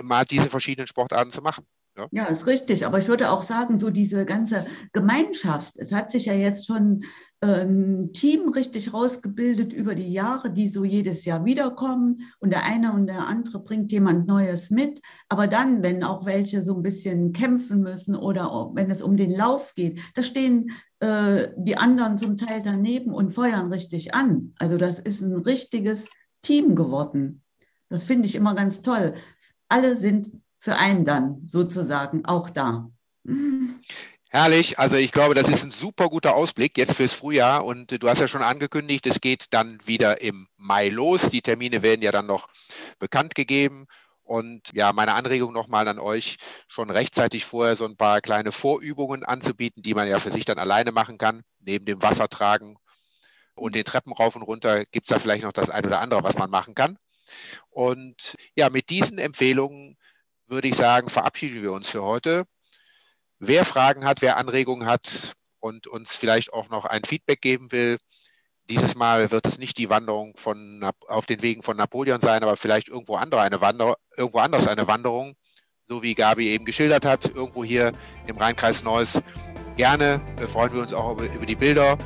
mal 0.00 0.24
diese 0.24 0.50
verschiedenen 0.50 0.86
Sportarten 0.86 1.32
zu 1.32 1.42
machen. 1.42 1.66
Ja. 1.96 2.08
ja, 2.10 2.24
ist 2.24 2.46
richtig. 2.46 2.86
Aber 2.86 2.98
ich 2.98 3.08
würde 3.08 3.30
auch 3.30 3.42
sagen, 3.42 3.78
so 3.78 3.90
diese 3.90 4.24
ganze 4.24 4.64
Gemeinschaft, 4.92 5.76
es 5.78 5.92
hat 5.92 6.10
sich 6.10 6.24
ja 6.24 6.32
jetzt 6.32 6.66
schon 6.66 7.04
ein 7.42 8.12
Team 8.12 8.48
richtig 8.48 8.94
rausgebildet 8.94 9.72
über 9.72 9.94
die 9.94 10.10
Jahre, 10.10 10.50
die 10.50 10.68
so 10.68 10.84
jedes 10.84 11.24
Jahr 11.24 11.44
wiederkommen. 11.44 12.22
Und 12.38 12.50
der 12.50 12.64
eine 12.64 12.92
und 12.92 13.08
der 13.08 13.26
andere 13.26 13.62
bringt 13.62 13.92
jemand 13.92 14.26
Neues 14.26 14.70
mit. 14.70 15.02
Aber 15.28 15.48
dann, 15.48 15.82
wenn 15.82 16.02
auch 16.02 16.24
welche 16.24 16.62
so 16.62 16.76
ein 16.76 16.82
bisschen 16.82 17.32
kämpfen 17.32 17.82
müssen 17.82 18.16
oder 18.16 18.70
wenn 18.74 18.90
es 18.90 19.02
um 19.02 19.16
den 19.16 19.36
Lauf 19.36 19.74
geht, 19.74 20.00
da 20.14 20.22
stehen 20.22 20.70
äh, 21.00 21.48
die 21.56 21.76
anderen 21.76 22.16
zum 22.16 22.36
Teil 22.36 22.62
daneben 22.62 23.12
und 23.12 23.30
feuern 23.30 23.70
richtig 23.70 24.14
an. 24.14 24.54
Also 24.58 24.78
das 24.78 24.98
ist 24.98 25.20
ein 25.20 25.36
richtiges 25.36 26.08
Team 26.40 26.74
geworden. 26.74 27.42
Das 27.90 28.04
finde 28.04 28.26
ich 28.26 28.34
immer 28.34 28.54
ganz 28.54 28.80
toll. 28.80 29.12
Alle 29.68 29.96
sind 29.96 30.32
für 30.62 30.76
einen 30.76 31.04
dann 31.04 31.42
sozusagen 31.44 32.24
auch 32.24 32.48
da. 32.48 32.88
Herrlich. 34.30 34.78
Also 34.78 34.94
ich 34.94 35.10
glaube, 35.10 35.34
das 35.34 35.48
ist 35.48 35.64
ein 35.64 35.72
super 35.72 36.08
guter 36.08 36.36
Ausblick 36.36 36.78
jetzt 36.78 36.94
fürs 36.94 37.14
Frühjahr. 37.14 37.64
Und 37.64 38.00
du 38.00 38.08
hast 38.08 38.20
ja 38.20 38.28
schon 38.28 38.42
angekündigt, 38.42 39.04
es 39.08 39.20
geht 39.20 39.46
dann 39.50 39.84
wieder 39.84 40.20
im 40.20 40.46
Mai 40.56 40.88
los. 40.88 41.30
Die 41.30 41.42
Termine 41.42 41.82
werden 41.82 42.00
ja 42.00 42.12
dann 42.12 42.26
noch 42.26 42.46
bekannt 43.00 43.34
gegeben. 43.34 43.88
Und 44.22 44.72
ja, 44.72 44.92
meine 44.92 45.14
Anregung 45.14 45.52
nochmal 45.52 45.88
an 45.88 45.98
euch, 45.98 46.36
schon 46.68 46.90
rechtzeitig 46.90 47.44
vorher 47.44 47.74
so 47.74 47.84
ein 47.84 47.96
paar 47.96 48.20
kleine 48.20 48.52
Vorübungen 48.52 49.24
anzubieten, 49.24 49.82
die 49.82 49.94
man 49.94 50.06
ja 50.06 50.20
für 50.20 50.30
sich 50.30 50.44
dann 50.44 50.60
alleine 50.60 50.92
machen 50.92 51.18
kann, 51.18 51.42
neben 51.58 51.86
dem 51.86 52.00
Wassertragen 52.02 52.76
und 53.56 53.74
den 53.74 53.84
Treppen 53.84 54.12
rauf 54.12 54.36
und 54.36 54.42
runter 54.42 54.84
gibt 54.84 55.06
es 55.06 55.08
da 55.08 55.18
vielleicht 55.18 55.42
noch 55.42 55.52
das 55.52 55.70
ein 55.70 55.84
oder 55.84 56.00
andere, 56.00 56.22
was 56.22 56.38
man 56.38 56.50
machen 56.50 56.76
kann. 56.76 56.98
Und 57.70 58.36
ja, 58.54 58.70
mit 58.70 58.90
diesen 58.90 59.18
Empfehlungen 59.18 59.96
würde 60.46 60.68
ich 60.68 60.76
sagen, 60.76 61.08
verabschieden 61.08 61.62
wir 61.62 61.72
uns 61.72 61.88
für 61.88 62.02
heute. 62.02 62.44
Wer 63.38 63.64
Fragen 63.64 64.04
hat, 64.04 64.22
wer 64.22 64.36
Anregungen 64.36 64.86
hat 64.86 65.34
und 65.60 65.86
uns 65.86 66.16
vielleicht 66.16 66.52
auch 66.52 66.68
noch 66.68 66.84
ein 66.84 67.04
Feedback 67.04 67.40
geben 67.40 67.72
will, 67.72 67.98
dieses 68.68 68.94
Mal 68.94 69.30
wird 69.30 69.46
es 69.46 69.58
nicht 69.58 69.78
die 69.78 69.90
Wanderung 69.90 70.36
von, 70.36 70.88
auf 71.08 71.26
den 71.26 71.42
Wegen 71.42 71.62
von 71.62 71.76
Napoleon 71.76 72.20
sein, 72.20 72.42
aber 72.42 72.56
vielleicht 72.56 72.88
irgendwo, 72.88 73.16
andere 73.16 73.40
eine 73.40 73.60
Wander, 73.60 73.96
irgendwo 74.16 74.38
anders 74.38 74.68
eine 74.68 74.86
Wanderung, 74.86 75.34
so 75.82 76.02
wie 76.02 76.14
Gabi 76.14 76.48
eben 76.48 76.64
geschildert 76.64 77.04
hat, 77.04 77.26
irgendwo 77.26 77.64
hier 77.64 77.92
im 78.26 78.36
Rheinkreis 78.36 78.82
Neuss. 78.82 79.22
Gerne 79.76 80.20
äh, 80.40 80.46
freuen 80.46 80.72
wir 80.72 80.82
uns 80.82 80.92
auch 80.92 81.12
über, 81.12 81.24
über 81.24 81.46
die 81.46 81.56
Bilder. 81.56 81.98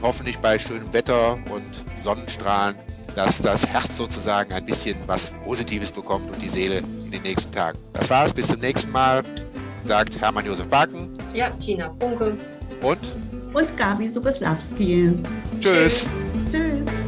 Hoffentlich 0.00 0.38
bei 0.38 0.58
schönem 0.58 0.92
Wetter 0.92 1.32
und 1.50 1.84
Sonnenstrahlen, 2.04 2.76
dass 3.16 3.42
das 3.42 3.66
Herz 3.66 3.96
sozusagen 3.96 4.52
ein 4.52 4.64
bisschen 4.64 4.96
was 5.06 5.32
Positives 5.44 5.90
bekommt 5.90 6.32
und 6.32 6.40
die 6.40 6.48
Seele 6.48 6.78
in 6.78 7.10
den 7.10 7.22
nächsten 7.22 7.50
Tagen. 7.50 7.78
Das 7.94 8.08
war's, 8.08 8.32
bis 8.32 8.46
zum 8.46 8.60
nächsten 8.60 8.92
Mal, 8.92 9.24
sagt 9.86 10.20
Hermann 10.20 10.46
Josef 10.46 10.68
Baken. 10.68 11.18
Ja, 11.32 11.50
Tina 11.50 11.90
Funke. 11.98 12.36
Und? 12.80 12.98
Und 13.52 13.76
Gabi 13.76 14.08
Soboslawski. 14.08 15.12
Tschüss. 15.60 16.06
Tschüss. 16.50 17.03